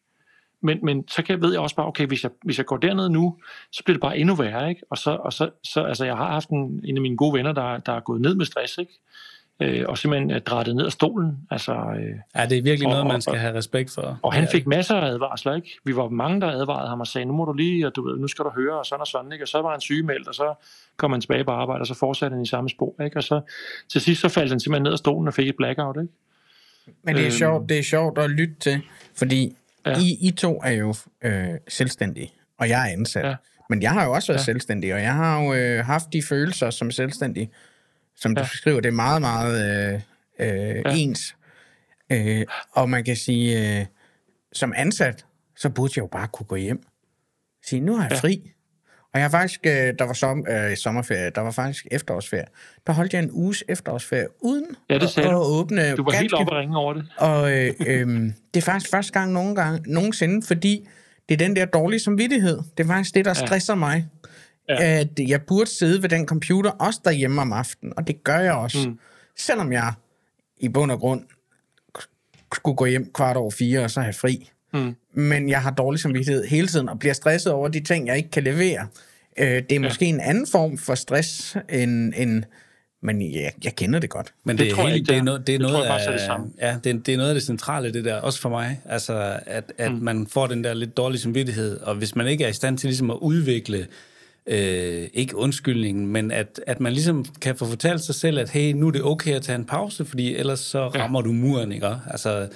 [0.62, 3.10] Men, men så kan, ved jeg også bare, okay, hvis jeg, hvis jeg går derned
[3.10, 3.38] nu,
[3.72, 4.82] så bliver det bare endnu værre, ikke?
[4.92, 7.52] Og så, og så, så altså, jeg har haft en, en af mine gode venner,
[7.52, 8.94] der, der er gået ned med stress, ikke?
[9.62, 11.72] Øh, og simpelthen er drættet ned af stolen, altså...
[11.74, 14.20] Øh, Ja, det er virkelig Og- noget, man og- skal have respekt for.
[14.24, 14.50] og han Ja.
[14.52, 15.78] fik masser af advarsler, ikke?
[15.84, 18.18] Vi var mange, der advarede ham og sagde, nu må du lige, og du ved,
[18.18, 19.44] nu skal du høre, og sådan og sådan, ikke?
[19.44, 20.54] Og så var han sygemeldt, og så
[20.98, 23.18] kom han tilbage på arbejde, og så fortsatte han i samme spor, ikke?
[23.18, 23.42] Og så
[23.90, 26.14] til sidst så faldt han simpelthen ned af stolen og fik et blackout, ikke?
[27.04, 27.32] Men det er, Øhm.
[27.32, 28.82] sjovt, det er sjovt at lytte til,
[29.18, 29.56] fordi
[29.86, 30.00] ja.
[30.00, 33.26] I, I to er jo øh, selvstændige, og jeg er ansat.
[33.26, 33.36] Ja.
[33.70, 34.44] Men jeg har jo også været ja.
[34.44, 37.52] Selvstændig, og jeg har jo øh, haft de følelser som selvstændig,
[38.16, 38.48] som du Ja.
[38.48, 40.02] skriver, det er meget, meget øh,
[40.40, 40.96] øh, ja.
[40.96, 41.36] ens.
[42.12, 43.86] Øh, og man kan sige, øh,
[44.54, 45.26] som ansat,
[45.58, 46.84] så burde jeg jo bare kunne gå hjem.
[47.66, 48.12] Sige, nu har jeg.
[48.12, 48.18] Ja.
[48.18, 48.52] fri.
[49.14, 52.46] Og jeg har faktisk, øh, der var som, øh, sommerferie, der var faktisk efterårsferie.
[52.88, 56.12] Der holdt jeg en uges efterårsferie uden Ja, det sagde at, at åbne Du var
[56.12, 57.06] helt ganske oppe og ringe over det.
[57.18, 58.08] og øh, øh,
[58.54, 60.88] det er faktisk første gang nogen gang, nogensinde, fordi
[61.30, 62.60] det er den der dårlige samvittighed.
[62.78, 63.46] Det er faktisk det, der Ja.
[63.48, 64.08] stresser mig.
[64.70, 65.00] Ja.
[65.00, 67.94] At jeg burde sidde ved den computer, også derhjemme om aftenen.
[67.98, 68.90] Og det gør jeg også.
[68.90, 69.00] Mm.
[69.38, 69.94] Selvom jeg
[70.58, 71.24] i bund og grund
[72.54, 74.50] skulle gå hjem kvart over fire, og så have fri.
[74.74, 74.96] Mm.
[75.14, 78.32] Men jeg har dårlig samvittighed hele tiden, og bliver stresset over de ting, jeg ikke
[78.32, 78.88] kan levere.
[79.40, 82.44] Øh, det er måske en anden form for stress, end, end
[83.02, 84.34] men jeg, jeg kender det godt.
[84.44, 85.72] Men Det det, er tror jeg helt, ikke, det er noget, det er Det tror
[85.74, 86.48] noget jeg faktisk er det af, samme.
[86.62, 88.82] ja, det er, det er noget af det centrale, det der, også for mig.
[88.86, 89.98] Altså, at, at mm.
[89.98, 92.88] man får den der lidt dårlige samvittighed, og hvis man ikke er i stand til
[92.88, 93.88] ligesom at udvikle,
[94.48, 98.72] øh, ikke undskyldningen, men at, at man ligesom kan få fortalt sig selv, at hey,
[98.74, 101.88] nu er det okay at tage en pause, fordi ellers så rammer du muren, ikke?
[102.12, 102.48] Altså,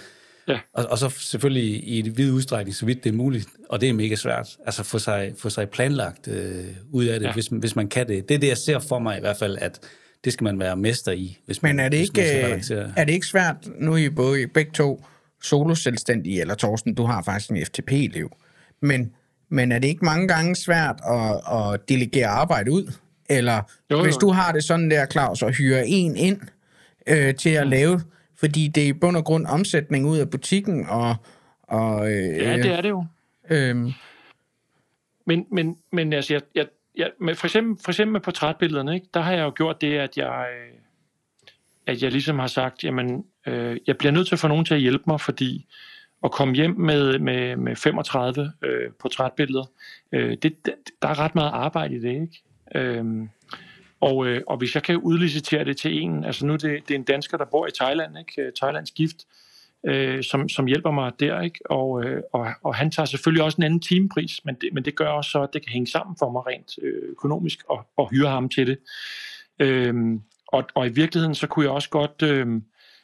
[0.47, 0.59] Ja.
[0.73, 3.89] og, og så selvfølgelig i et vid udstrækning, så vidt det er muligt, og det
[3.89, 7.33] er mega svært, altså få sig, få sig planlagt øh, ud af det, ja.
[7.33, 8.29] Hvis, hvis man kan det.
[8.29, 9.79] Det er det, jeg ser for mig i hvert fald, at
[10.23, 13.13] det skal man være mester i, hvis man, Men er det, ikke, øh, er det
[13.13, 15.05] ikke svært, nu er I både I begge to
[15.43, 18.31] solo-selvstændige, eller Torsten, du har faktisk en FTP-liv,
[18.81, 19.11] men,
[19.49, 22.93] men er det ikke mange gange svært at, at delegere arbejde ud?
[23.29, 26.41] Eller jo, Jo, hvis du har det sådan der, Claus, og hyre en ind
[27.07, 28.01] øh, til at lave,
[28.39, 31.15] fordi det er i bund og grund omsætning ud af butikken, og,
[31.63, 33.05] og øh, Ja, det er det jo.
[33.49, 33.75] øh,
[35.25, 36.67] Men, men, men altså, jeg, jeg,
[36.97, 39.97] jeg, med, for, eksempel, for eksempel med portrætbillederne, ikke, der har jeg jo gjort det,
[39.97, 40.77] at jeg, øh,
[41.87, 44.73] at jeg ligesom har sagt, jamen, øh, jeg bliver nødt til at få nogen til
[44.73, 45.65] at hjælpe mig, fordi
[46.23, 49.65] at komme hjem med, med, med 35 øh, portrætbilleder,
[50.11, 52.43] øh, det, det, der er ret meget arbejde i det, ikke?
[52.75, 53.29] Øhm,
[54.03, 56.95] og, øh, og hvis jeg kan udlicitere det til en, altså nu det, det er
[56.95, 58.41] en dansker, der bor i Thailand, ikke?
[58.41, 59.17] Øh, Thailands gift,
[59.87, 61.59] øh, som, som hjælper mig der, ikke?
[61.71, 64.95] Og, øh, og, og han tager selvfølgelig også en anden timepris, men det, men det
[64.95, 68.09] gør også så, at det kan hænge sammen for mig rent øh, økonomisk og, og
[68.09, 68.77] hyre ham til det.
[69.59, 69.93] Øh,
[70.47, 72.21] og, og i virkeligheden, så kunne jeg også godt...
[72.23, 72.47] Øh,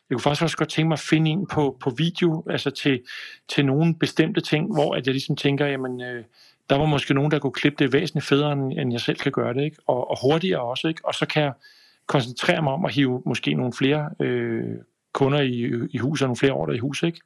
[0.09, 3.01] jeg kunne faktisk også godt tænke mig at finde en på, på video, altså til,
[3.49, 6.23] til nogle bestemte ting, hvor at jeg ligesom tænker, jamen, øh,
[6.69, 9.53] der var måske nogen, der kunne klippe det væsentligt federe, end jeg selv kan gøre
[9.53, 9.77] det, ikke?
[9.87, 11.01] Og, og hurtigere også, ikke?
[11.03, 11.53] Og så kan jeg
[12.07, 14.63] koncentrere mig om at hive måske nogle flere øh,
[15.13, 17.19] kunder i, i hus og nogle flere ordre i hus, ikke?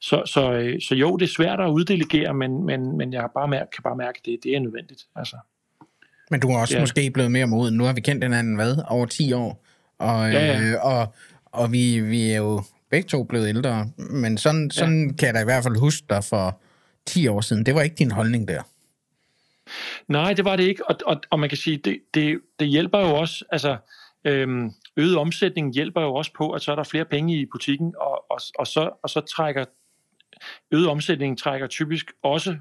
[0.00, 3.48] Så, så, øh, så jo, det er svært at uddelegere, men, men, men jeg bare
[3.48, 5.36] mærke, kan bare mærke, at det, det er nødvendigt, altså.
[6.30, 6.80] Men du er også ja.
[6.80, 7.74] måske blevet mere moden.
[7.74, 8.76] Nu har vi kendt hinanden, hvad?
[8.88, 9.64] Over 10 år.
[9.98, 10.60] Og, Ja, ja.
[10.60, 11.14] Øh, og,
[11.46, 13.90] og vi, vi er jo begge to blevet ældre.
[13.96, 15.12] Men sådan, sådan ja.
[15.16, 16.60] kan jeg da i hvert fald huske dig for
[17.06, 17.66] 10 år siden.
[17.66, 18.62] Det var ikke din holdning der.
[20.08, 22.98] Nej, det var det ikke, og, og, og man kan sige, det, det, det hjælper
[22.98, 23.76] jo også, altså
[24.24, 27.94] øhm, øget omsætning hjælper jo også på, at så er der flere penge i butikken,
[28.00, 29.64] og, og, og, så, og så trækker
[30.70, 32.56] øget omsætning trækker typisk også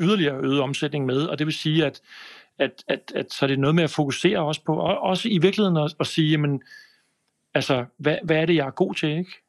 [0.00, 2.00] yderligere øget omsætning med, og det vil sige, at,
[2.58, 5.38] at, at, at så er det noget med at fokusere også på, og også i
[5.38, 6.62] virkeligheden at, at sige, jamen,
[7.54, 9.45] altså, hvad, hvad er det, jeg er god til, ikke?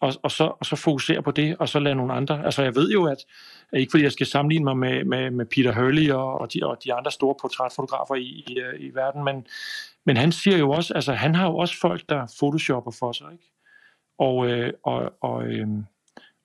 [0.00, 2.44] Og, og, så, og så fokusere på det, og så lade nogle andre.
[2.44, 3.18] Altså, jeg ved jo, at
[3.72, 6.78] ikke fordi jeg skal sammenligne mig med, med, med Peter Hurley og, og, de, og
[6.84, 9.46] de andre store portrætfotografer i, i, øh, i verden, men,
[10.06, 13.26] men han siger jo også, altså han har jo også folk, der photoshopper for sig,
[13.32, 13.52] ikke?
[14.18, 15.66] Og, øh, og, og, øh,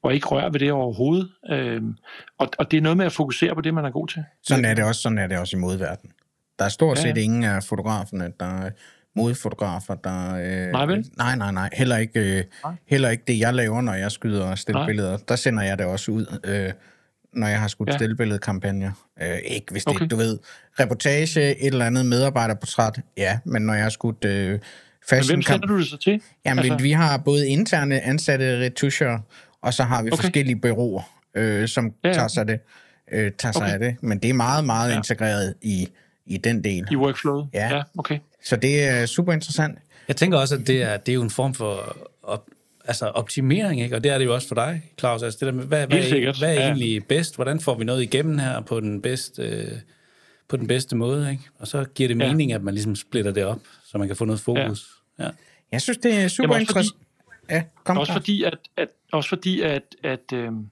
[0.03, 1.31] og ikke røre ved det overhovedet.
[1.49, 1.81] Øh,
[2.37, 4.23] og, og det er noget med at fokusere på det, man er god til.
[4.43, 6.13] Sådan er det også, sådan er det også i modeverdenen.
[6.59, 7.21] Der er stort set ja.
[7.21, 8.71] ingen af fotograferne, der er
[9.15, 10.35] modefotografer, der...
[10.35, 11.05] Øh, Nej, vel?
[11.17, 11.69] Nej, nej, nej.
[11.73, 12.73] Heller ikke, øh, Nej.
[12.87, 14.55] heller ikke det, jeg laver, når jeg skyder Nej.
[14.55, 15.17] stillbilleder.
[15.17, 16.71] Der sender jeg det også ud, øh,
[17.33, 17.97] når jeg har skudt ja.
[17.97, 18.91] Stillbilledkampagner.
[19.21, 20.07] Øh, ikke hvis det, Okay.
[20.07, 20.39] du ved,
[20.79, 24.59] reportage, et eller andet medarbejderportræt, ja, men når jeg har skudt øh, Men
[25.09, 26.21] fashion hvem sender du det så til?
[26.45, 26.83] Jamen, altså...
[26.83, 29.19] vi har både interne ansatte retuscher,
[29.61, 30.21] og så har vi okay.
[30.23, 31.01] Forskellige bureauer,
[31.35, 32.59] øh, som ja, Ja, tager sig, det,
[33.11, 33.73] øh, tager sig Okay.
[33.73, 33.95] af det.
[34.01, 34.91] Men det er meget, meget.
[34.91, 34.97] Ja.
[34.97, 35.87] integreret i,
[36.25, 36.87] i den del.
[36.91, 37.47] I workflowet?
[37.53, 37.75] Ja.
[37.75, 38.19] ja okay.
[38.43, 39.79] Så det er super interessant.
[40.07, 42.47] Jeg tænker også, at det er, det er jo en form for op,
[42.85, 43.95] altså optimering, ikke?
[43.95, 45.23] og det er det jo også for dig, Claus.
[45.23, 46.67] Altså det der med, hvad, hvad, er, hvad er ja.
[46.67, 47.35] egentlig bedst?
[47.35, 49.71] Hvordan får vi noget igennem her på den bedste, øh,
[50.47, 51.31] på den bedste måde?
[51.31, 51.43] Ikke?
[51.59, 52.27] Og så giver det Ja.
[52.27, 54.87] mening, at man ligesom splitter det op, så man kan få noget fokus.
[55.19, 55.29] Ja.
[55.71, 56.95] Jeg synes, det er super interessant.
[57.49, 58.21] Ja, kom Også Claus.
[58.21, 60.67] fordi, at, at, også fordi, at, at, øhm,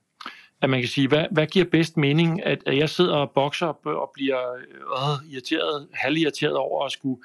[0.62, 3.66] at man kan sige, hvad, hvad giver bedst mening, at, at jeg sidder og bokser
[3.68, 7.22] op og bliver øh, irriteret, halvirriteret over at skulle,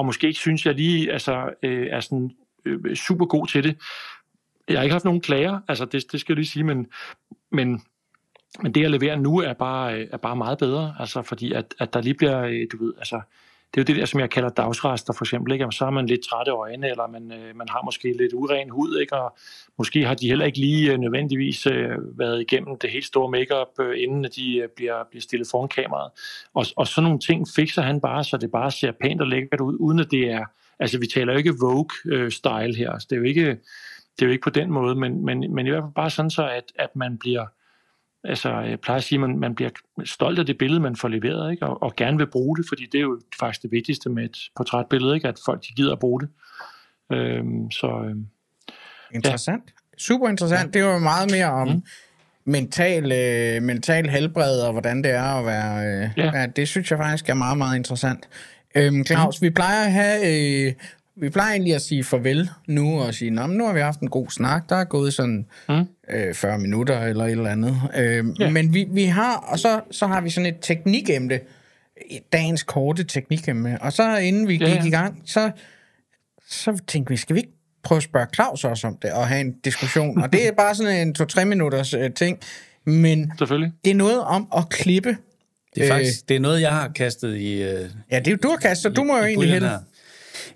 [0.00, 2.30] og måske ikke synes, jeg lige altså, øh, er sådan
[2.64, 3.76] øh, super god til det.
[4.68, 6.86] Jeg har ikke haft nogen klager, altså det, det skal jeg lige sige, men,
[7.52, 7.82] men,
[8.62, 11.74] men det, jeg leverer nu, er bare, øh, er bare meget bedre, altså fordi at,
[11.78, 13.20] at der lige bliver, øh, du ved, altså
[13.74, 15.52] det er jo det der, som jeg kalder dagsrester for eksempel.
[15.52, 15.66] Ikke?
[15.70, 18.98] Så har man lidt trætte øjne, eller man, øh, man har måske lidt uren hud,
[19.00, 19.16] ikke?
[19.16, 19.36] og
[19.78, 23.68] måske har de heller ikke lige øh, nødvendigvis øh, været igennem det helt store makeup,
[23.80, 26.10] øh, inden at de øh, bliver, bliver stillet foran kameraet.
[26.54, 29.60] Og, og sådan nogle ting fikser han bare, så det bare ser pænt og lækkert
[29.60, 30.44] ud, uden at det er...
[30.78, 32.90] Altså, vi taler jo ikke Vogue-style øh, her.
[32.90, 33.46] Altså, det, er jo ikke,
[34.16, 36.30] det er jo ikke på den måde, men, men, men i hvert fald bare sådan
[36.30, 37.46] så, at, at man bliver...
[38.24, 39.70] Altså, jeg plejer at sige, at man, man bliver
[40.04, 41.66] stolt af det billede, man får leveret, ikke?
[41.66, 44.36] Og, og gerne vil bruge det, fordi det er jo faktisk det vigtigste med et
[44.56, 45.28] portrætbillede, ikke?
[45.28, 46.28] at folk de gider at bruge det.
[47.12, 48.26] Øhm, så øhm,
[49.14, 49.62] Interessant.
[49.98, 50.74] Super interessant.
[50.74, 51.82] Det var meget mere om mm.
[52.44, 55.86] mental, øh, mental helbred, og hvordan det er at være...
[55.86, 56.24] Øh, ja.
[56.24, 56.40] Ja.
[56.40, 56.46] ja.
[56.46, 58.28] Det synes jeg faktisk er meget, meget interessant.
[58.74, 59.44] Øhm, Claus, mm.
[59.44, 60.66] vi plejer at have...
[60.66, 60.72] Øh,
[61.16, 64.00] vi plejer egentlig at sige farvel nu, og sige, Nå, men nu har vi haft
[64.00, 65.74] en god snak, der er gået sådan Mm.
[66.10, 67.76] øh, 40 minutter eller et eller andet.
[67.96, 68.50] Øh, Ja.
[68.50, 71.40] Men vi, vi har, og så, så har vi sådan et teknikemne,
[72.32, 74.84] dagens korte teknikemne, og så inden vi gik ja.
[74.84, 75.50] i gang, så,
[76.48, 77.52] så tænkte vi, skal vi ikke
[77.82, 80.74] prøve at spørge Claus også om det, og have en diskussion, og det er bare
[80.74, 82.38] sådan en to-tre minutters øh, ting,
[82.84, 83.72] men selvfølgelig.
[83.84, 85.16] det er noget om at klippe.
[85.74, 87.62] Det er faktisk det er noget, jeg har kastet i...
[87.62, 89.78] Øh, Ja, det er jo du har kastet, så du må jo egentlig hælde.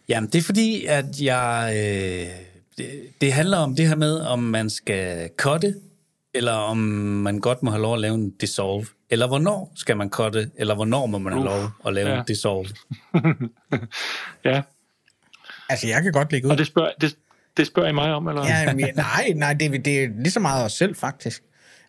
[0.09, 1.73] Jamen, det er fordi, at jeg...
[1.77, 2.27] Øh,
[2.79, 2.87] det,
[3.21, 5.75] det handler om det her med, om man skal cutte,
[6.35, 8.87] eller om man godt må have lov at lave en dissolve.
[9.11, 12.19] Eller hvornår skal man cutte, eller hvornår må man have Uh, lov at lave ja.
[12.19, 12.69] en dissolve.
[14.45, 14.63] Ja,
[15.69, 16.53] Altså, jeg kan godt lægge ud.
[16.53, 17.17] og det spørger, det,
[17.57, 18.47] det spørger I mig om, eller?
[18.47, 21.43] Ja, men, nej, nej, det, er- det er lige så meget os selv, faktisk.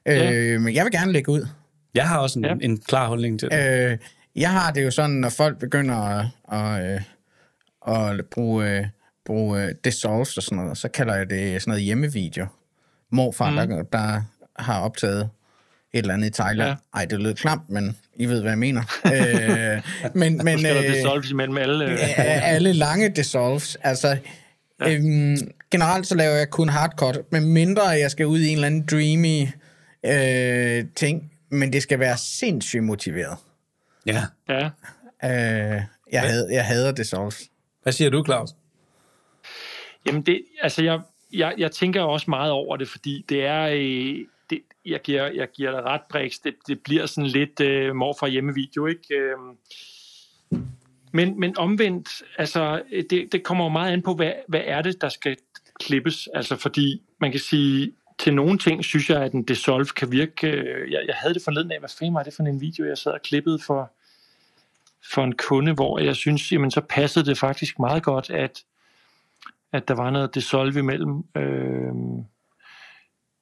[0.05, 0.31] Ja.
[0.31, 1.47] Øh, men jeg vil gerne lægge ud.
[1.93, 2.53] Jeg har også en, Ja.
[2.61, 3.91] en klar holdning til det.
[3.91, 3.97] Øh,
[4.35, 7.01] jeg har det jo sådan, når folk begynder at, at, øh,
[7.87, 8.85] at bruge, øh,
[9.25, 12.45] bruge øh, dissolves og sådan noget, så kalder jeg det sådan noget hjemmevideo.
[13.09, 13.55] Morfar, mm.
[13.55, 14.21] der, der
[14.55, 15.29] har optaget
[15.93, 16.69] et eller andet i Thailand.
[16.69, 16.75] Ja.
[16.99, 18.81] Ej, det lød klamt, men I ved, hvad jeg mener.
[19.13, 19.81] øh,
[20.13, 21.85] men, men, skal der øh, dissolves imellem alle.
[21.85, 21.99] Øh,
[22.53, 23.77] alle lange dissolves.
[23.83, 24.17] Altså,
[24.81, 24.93] ja.
[24.93, 25.37] øhm,
[25.71, 28.85] generelt så laver jeg kun hardcore, med mindre jeg skal ud i en eller anden
[28.85, 29.47] dreamy
[30.05, 33.37] øh, ting, men det skal være sindssygt motiveret.
[34.05, 34.23] Ja.
[34.49, 34.69] ja.
[35.23, 35.81] Øh,
[36.11, 37.49] jeg, had, jeg hader dissolves.
[37.85, 38.49] Hvad siger du, Claus?
[40.05, 41.01] Jamen, det, altså, jeg,
[41.33, 43.63] jeg, jeg tænker også meget over det, fordi det er...
[43.63, 46.33] Øh, det, jeg, giver, jeg giver dig ret, Brix.
[46.43, 49.15] Det, det bliver sådan lidt øh, mor fra hjemmevideo, ikke?
[49.15, 49.37] Øh,
[51.11, 55.01] men, men omvendt, altså, det, det kommer jo meget an på, hvad, hvad er det,
[55.01, 55.37] der skal
[55.79, 56.29] klippes?
[56.33, 60.47] Altså, fordi man kan sige, til nogle ting synes jeg, at en dissolve kan virke...
[60.47, 62.97] Øh, jeg, jeg havde det forleden af, hvad fanden var det for en video, jeg
[62.97, 63.91] sad og klippede for,
[65.13, 68.63] for en kunde, hvor jeg synes, jamen, så passede det faktisk meget godt, at,
[69.73, 71.23] at der var noget dissolve imellem.
[71.37, 71.91] Øh,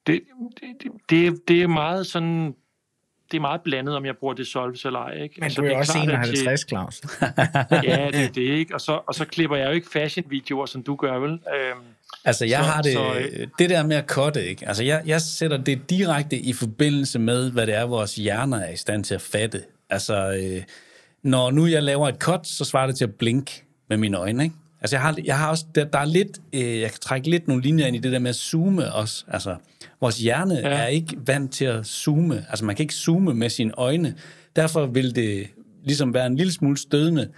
[0.06, 0.20] det,
[0.60, 2.54] det, det, det er meget sådan
[3.30, 5.12] det er meget blandet, om jeg bruger dissolves eller ej.
[5.22, 5.34] Ikke?
[5.38, 7.02] Men altså, du er det også klart, at til- 51, Claus.
[7.88, 8.74] Ja, det er det, ikke?
[8.74, 11.30] Og så, og så klipper jeg jo ikke fashion-videoer, som du gør, vel?
[11.30, 11.80] Øhm,
[12.24, 14.68] Altså, jeg Så- har det, så, øh, det der med at cutte, ikke?
[14.68, 18.70] Altså, jeg, jeg sætter det direkte i forbindelse med, hvad det er, vores hjerner er
[18.72, 19.62] i stand til at fatte.
[19.90, 20.62] Altså, øh,
[21.24, 24.44] når nu jeg laver et cut, så svarer det til at blinke med mine øjne,
[24.44, 24.54] ikke?
[24.80, 27.48] Altså, jeg har, jeg har også, der, der er lidt, øh, jeg kan trække lidt
[27.48, 29.24] nogle linjer ind i det der med at zoome også.
[29.28, 29.56] Altså,
[30.00, 30.68] vores hjerne ja.
[30.68, 32.44] Er ikke vant til at zoome.
[32.48, 34.14] Altså, man kan ikke zoome med sine øjne.
[34.56, 35.46] Derfor vil det
[35.84, 37.28] ligesom være en lille smule stødende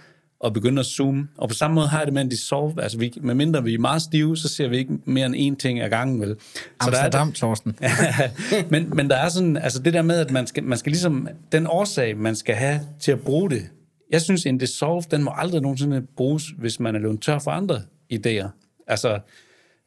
[0.45, 1.27] at begynde at zoome.
[1.37, 2.83] Og på samme måde har jeg det med en dissolve.
[2.83, 5.81] Altså, vi, medmindre vi er meget stive, så ser vi ikke mere end én ting
[5.81, 6.35] ad gangen, vel?
[6.83, 7.75] Så der er, Amsterdam, Torsten.
[8.71, 11.27] men, men der er sådan, altså det der med, at man skal, man skal ligesom,
[11.51, 13.69] den årsag, man skal have til at bruge det,
[14.11, 17.51] jeg synes, en dissolve, den må aldrig nogensinde bruges, hvis man er løbet tør for
[17.51, 17.81] andre
[18.13, 18.47] idéer.
[18.87, 19.19] Altså,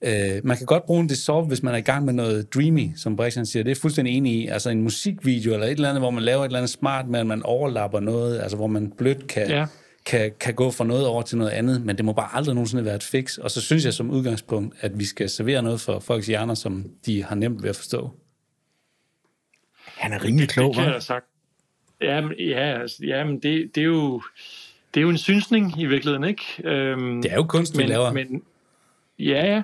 [0.05, 2.91] øh, man kan godt bruge en dissolve, hvis man er i gang med noget dreamy,
[2.97, 3.63] som Brixen siger.
[3.63, 4.47] Det er fuldstændig enig i.
[4.47, 7.21] Altså en musikvideo eller et eller andet, hvor man laver et eller andet smart med,
[7.21, 9.67] at man overlapper noget, altså hvor man blødt kan, Ja.
[10.07, 12.85] kan, kan gå fra noget over til noget andet, men det må bare aldrig nogensinde
[12.85, 13.39] være et fix.
[13.39, 16.87] Og så synes jeg som udgangspunkt, at vi skal servere noget for folks hjerner, som
[17.07, 18.11] de har nemt ved at forstå.
[19.87, 21.01] Han er rimelig klog, det kan jeg hva'?
[21.01, 21.27] sagt.
[22.01, 24.23] Jamen, ja, altså, jamen det, det, er jo,
[24.95, 26.45] det er jo en synsning i virkeligheden, ikke?
[26.65, 28.13] Øhm, Det er jo kunst, vi laver.
[28.13, 28.43] Men,
[29.19, 29.63] ja, ja.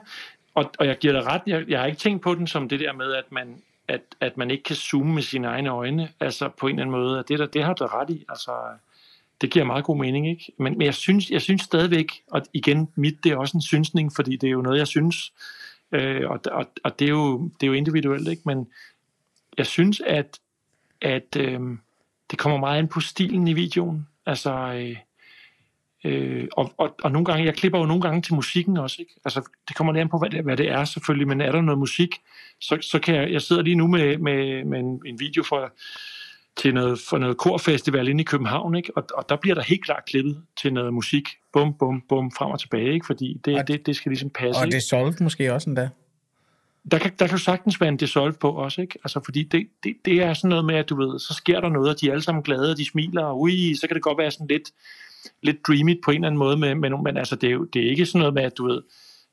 [0.54, 1.42] Og, og jeg giver dig ret.
[1.46, 4.36] Jeg, jeg har ikke tænkt på den som det der med, at man, at, at
[4.36, 6.08] man ikke kan zoome med sine egne øjne.
[6.20, 7.24] Altså på en eller anden måde.
[7.28, 8.24] Det, der, det har du ret i.
[8.28, 8.50] Altså,
[9.40, 10.52] det giver meget god mening, ikke?
[10.58, 14.12] Men, men jeg, synes, jeg synes stadigvæk, og igen, mit det er også en synsning,
[14.16, 15.32] fordi det er jo noget, jeg synes.
[15.92, 18.42] Øh, og og, og det, er jo, det er jo individuelt, ikke?
[18.46, 18.68] Men
[19.58, 20.38] jeg synes, at,
[21.00, 21.60] at øh,
[22.30, 24.06] det kommer meget an på stilen i videoen.
[24.26, 24.96] Altså, øh,
[26.04, 29.12] øh, og, og, og nogle gange, jeg klipper jo nogle gange til musikken også, ikke?
[29.24, 31.78] Altså, det kommer an på, hvad det, hvad det er selvfølgelig, men er der noget
[31.78, 32.08] musik,
[32.60, 35.72] så, så kan jeg, jeg sidder lige nu med, med, med en, en video for,
[36.56, 38.96] til noget, for noget korfestival inde i København, ikke?
[38.96, 42.50] Og, og der bliver der helt klart klippet til noget musik, bum, bum, bum, frem
[42.50, 43.06] og tilbage, ikke?
[43.06, 44.76] Fordi det, Og- det, det skal ligesom passe, Og ikke?
[44.76, 45.88] dissolve måske også endda
[46.90, 48.98] der kan, der kan jo sagtens være en dissolve på også, ikke?
[49.04, 51.68] Altså, fordi det, det, det er sådan noget med, at du ved, så sker der
[51.68, 54.02] noget, og de er alle sammen glade, og de smiler, og ui, så kan det
[54.02, 54.70] godt være sådan lidt,
[55.42, 57.86] lidt dreamy på en eller anden måde, med, men, men altså, det er jo det
[57.86, 58.82] er ikke sådan noget med, at du ved,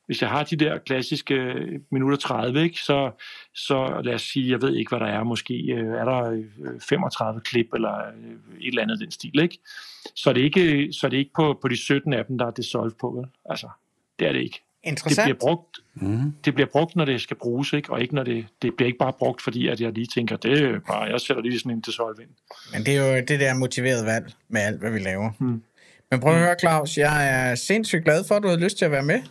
[0.06, 3.10] hvis jeg har de der klassiske øh, minutter 30, ikke, så,
[3.54, 6.80] så lad os sige, jeg ved ikke, hvad der er, måske øh, er der øh,
[6.88, 7.98] 35 klip, eller
[8.60, 9.58] et eller andet i den stil, ikke?
[10.14, 12.46] Så er det ikke, så er det ikke på, på de 17 af dem, der
[12.46, 13.26] er dissolve på, vel?
[13.50, 13.68] Altså,
[14.18, 15.26] det er det ikke det Interessant.
[15.26, 16.32] bliver brugt, Mm.
[16.44, 17.90] det bliver brugt, når det skal bruges, ikke?
[17.92, 20.62] og ikke når det, det bliver ikke bare brugt, fordi at jeg lige tænker, det
[20.62, 22.30] er bare, jeg sætter lige sådan en dissolve ind.
[22.72, 25.30] Men det er jo det der motiverede valg med alt, hvad vi laver.
[25.38, 25.62] Hmm.
[26.10, 26.98] Men prøv at høre, Claus.
[26.98, 29.22] Jeg er sindssygt glad for, at du havde lyst til at være med.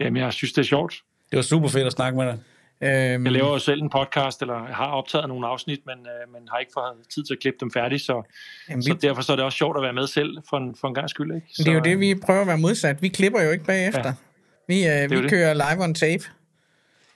[0.00, 0.94] Jamen, jeg synes, det er sjovt.
[1.30, 2.38] Det var super fedt at snakke med dig.
[2.82, 6.48] Øhm, Jeg laver jo selv en podcast, eller har optaget nogle afsnit, men, øh, men
[6.50, 8.22] har ikke fået tid til at klippe dem færdigt, så,
[8.70, 10.74] jamen, så vi, derfor så er det også sjovt at være med selv, for en,
[10.80, 11.34] for en gang skyld.
[11.34, 11.46] Ikke?
[11.52, 13.02] Så, det er jo det, vi prøver at være modsat.
[13.02, 14.04] Vi klipper jo ikke bagefter.
[14.06, 14.12] Ja.
[14.68, 15.30] Vi, øh, vi det.
[15.30, 16.24] kører live on tape.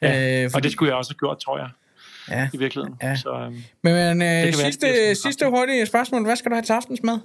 [0.02, 1.68] Ja, Øh, og fordi- det skulle jeg også have gjort, tror jeg,
[2.30, 2.48] Ja.
[2.54, 2.96] i virkeligheden.
[3.02, 3.16] Ja.
[3.16, 3.92] Så, øhm, Men
[4.22, 6.24] øh, være, sidste, er sådan- sidste hurtige spørgsmål.
[6.24, 7.18] Hvad skal du have til aftensmad?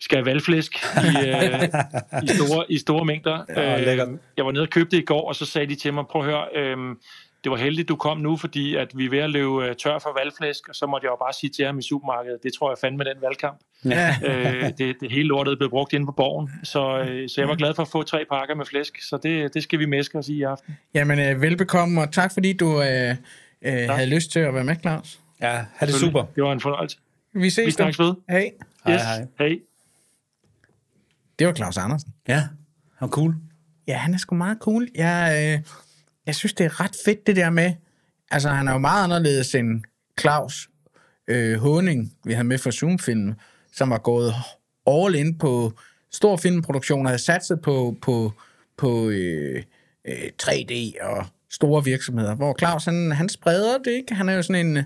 [0.00, 1.64] skal have valgflæsk i, øh,
[2.22, 3.44] i, store, i store mængder.
[3.56, 4.08] Ja, lækkert.
[4.36, 6.22] jeg var nede og købte det i går, og så sagde de til mig, prøv
[6.22, 6.76] at høre, øh,
[7.44, 9.98] det var heldigt, du kom nu, fordi at vi er ved at løbe øh, tør
[9.98, 12.70] for valgflæsk, og så måtte jeg jo bare sige til ham i supermarkedet, det tror
[12.70, 13.58] jeg fandme den valgkamp.
[13.84, 14.16] Ja.
[14.24, 17.54] øh, det, det hele lortet blev brugt inde på borgen, så, øh, så jeg var
[17.54, 20.28] glad for at få tre pakker med flæsk, så det, det skal vi meske os
[20.28, 20.76] i i aften.
[20.94, 23.10] Jamen, øh, velbekomme, og tak fordi du øh,
[23.62, 25.18] øh, havde lyst til at være med, Claus.
[25.40, 26.24] Ja, ha' det super.
[26.34, 26.98] Det var en fornøjelse.
[27.34, 28.14] Vi ses Vi snakkes ved.
[28.30, 28.50] Hej.
[28.84, 29.02] Hej, Yes.
[29.02, 29.26] hej.
[29.38, 29.58] Hej.
[31.38, 32.14] Det var Claus Andersen.
[32.28, 32.48] Ja, han
[33.00, 33.34] var cool.
[33.88, 34.88] Ja, han er sgu meget cool.
[34.94, 35.64] Jeg, øh,
[36.26, 37.72] jeg synes, det er ret fedt, det der med...
[38.30, 39.82] Altså, han er jo meget anderledes end
[40.20, 40.68] Claus
[41.28, 43.34] øh, Honing, vi havde med fra Zoom-film,
[43.72, 44.34] som var gået
[44.86, 45.72] all in på
[46.12, 48.32] stor filmproduktion, og havde satset på, på,
[48.76, 49.62] på øh,
[50.08, 54.14] øh, 3D og store virksomheder, hvor Claus, han, han spreder det, ikke?
[54.14, 54.84] Han er jo sådan en,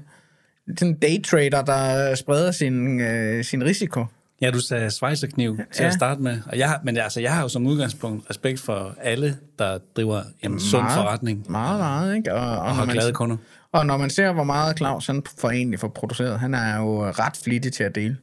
[0.79, 4.05] sådan en daytrader, der spreder sin, øh, sin risiko.
[4.41, 5.87] Ja, du sagde svejserkniv til Ja.
[5.89, 6.39] at starte med.
[6.47, 10.61] Og jeg, men altså, jeg har jo som udgangspunkt respekt for alle, der driver en
[10.61, 12.35] sund Meget, forretning Meget, meget, ikke?
[12.35, 13.37] Og, og, og har man- glade kunder.
[13.73, 17.11] Og når man ser, hvor meget Claus han får egentlig får produceret, han er jo
[17.11, 18.17] ret flittig til at dele.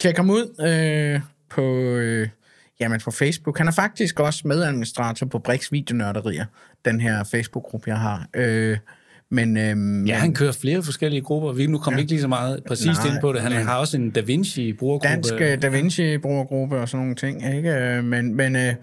[0.00, 1.20] Tjek ham ud øh,
[1.50, 2.28] på, øh,
[2.80, 3.58] jamen på Facebook.
[3.58, 6.44] Han er faktisk også medadministrator på Brix Videonørderier,
[6.84, 8.26] den her Facebook-gruppe, jeg har.
[8.34, 8.78] Øh,
[9.30, 11.52] men, øh, Ja, han kører flere forskellige grupper.
[11.52, 12.00] Vi nu kommer ja.
[12.02, 13.40] ikke lige så meget præcist Nej, ind på det.
[13.42, 15.08] Han men- har også en Da Vinci-brugergruppe.
[15.08, 17.56] dansk øh, Da Vinci-brugergruppe og sådan nogle ting.
[17.56, 17.70] Ikke?
[17.74, 18.74] Øh, Men, men øh,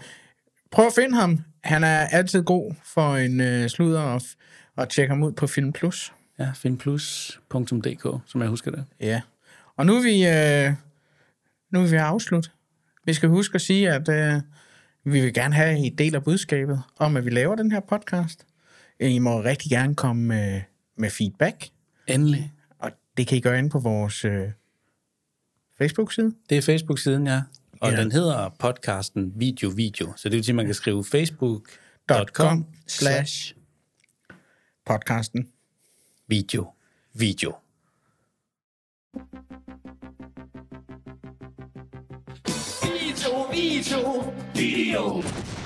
[0.71, 1.39] prøv at finde ham.
[1.63, 4.21] Han er altid god for en øh, sludder, og,
[4.77, 6.13] og tjek ham ud på Film Plus.
[6.39, 8.83] Ja, filmplus.dk, som jeg husker det.
[9.01, 9.21] Ja.
[9.77, 10.73] Og nu er vi, øh,
[11.73, 12.51] nu er vi afslut.
[13.05, 14.41] Vi skal huske at sige, at øh,
[15.05, 18.45] vi vil gerne have, at I deler budskabet om, at vi laver den her podcast.
[18.99, 20.61] I må rigtig gerne komme med,
[20.97, 21.69] med feedback,
[22.07, 22.53] Endelig.
[22.79, 24.49] og det kan I gøre inde på vores øh,
[25.77, 26.35] Facebook-side.
[26.49, 27.41] Det er Facebook-siden, ja.
[27.81, 28.01] Og Ja.
[28.01, 30.13] den hedder podcasten Video Video.
[30.15, 33.55] Så det vil sige, at man kan skrive facebook.com .com slash
[34.85, 35.49] podcasten.
[36.27, 36.71] video
[37.13, 37.55] video.
[42.83, 45.64] Video, video, video.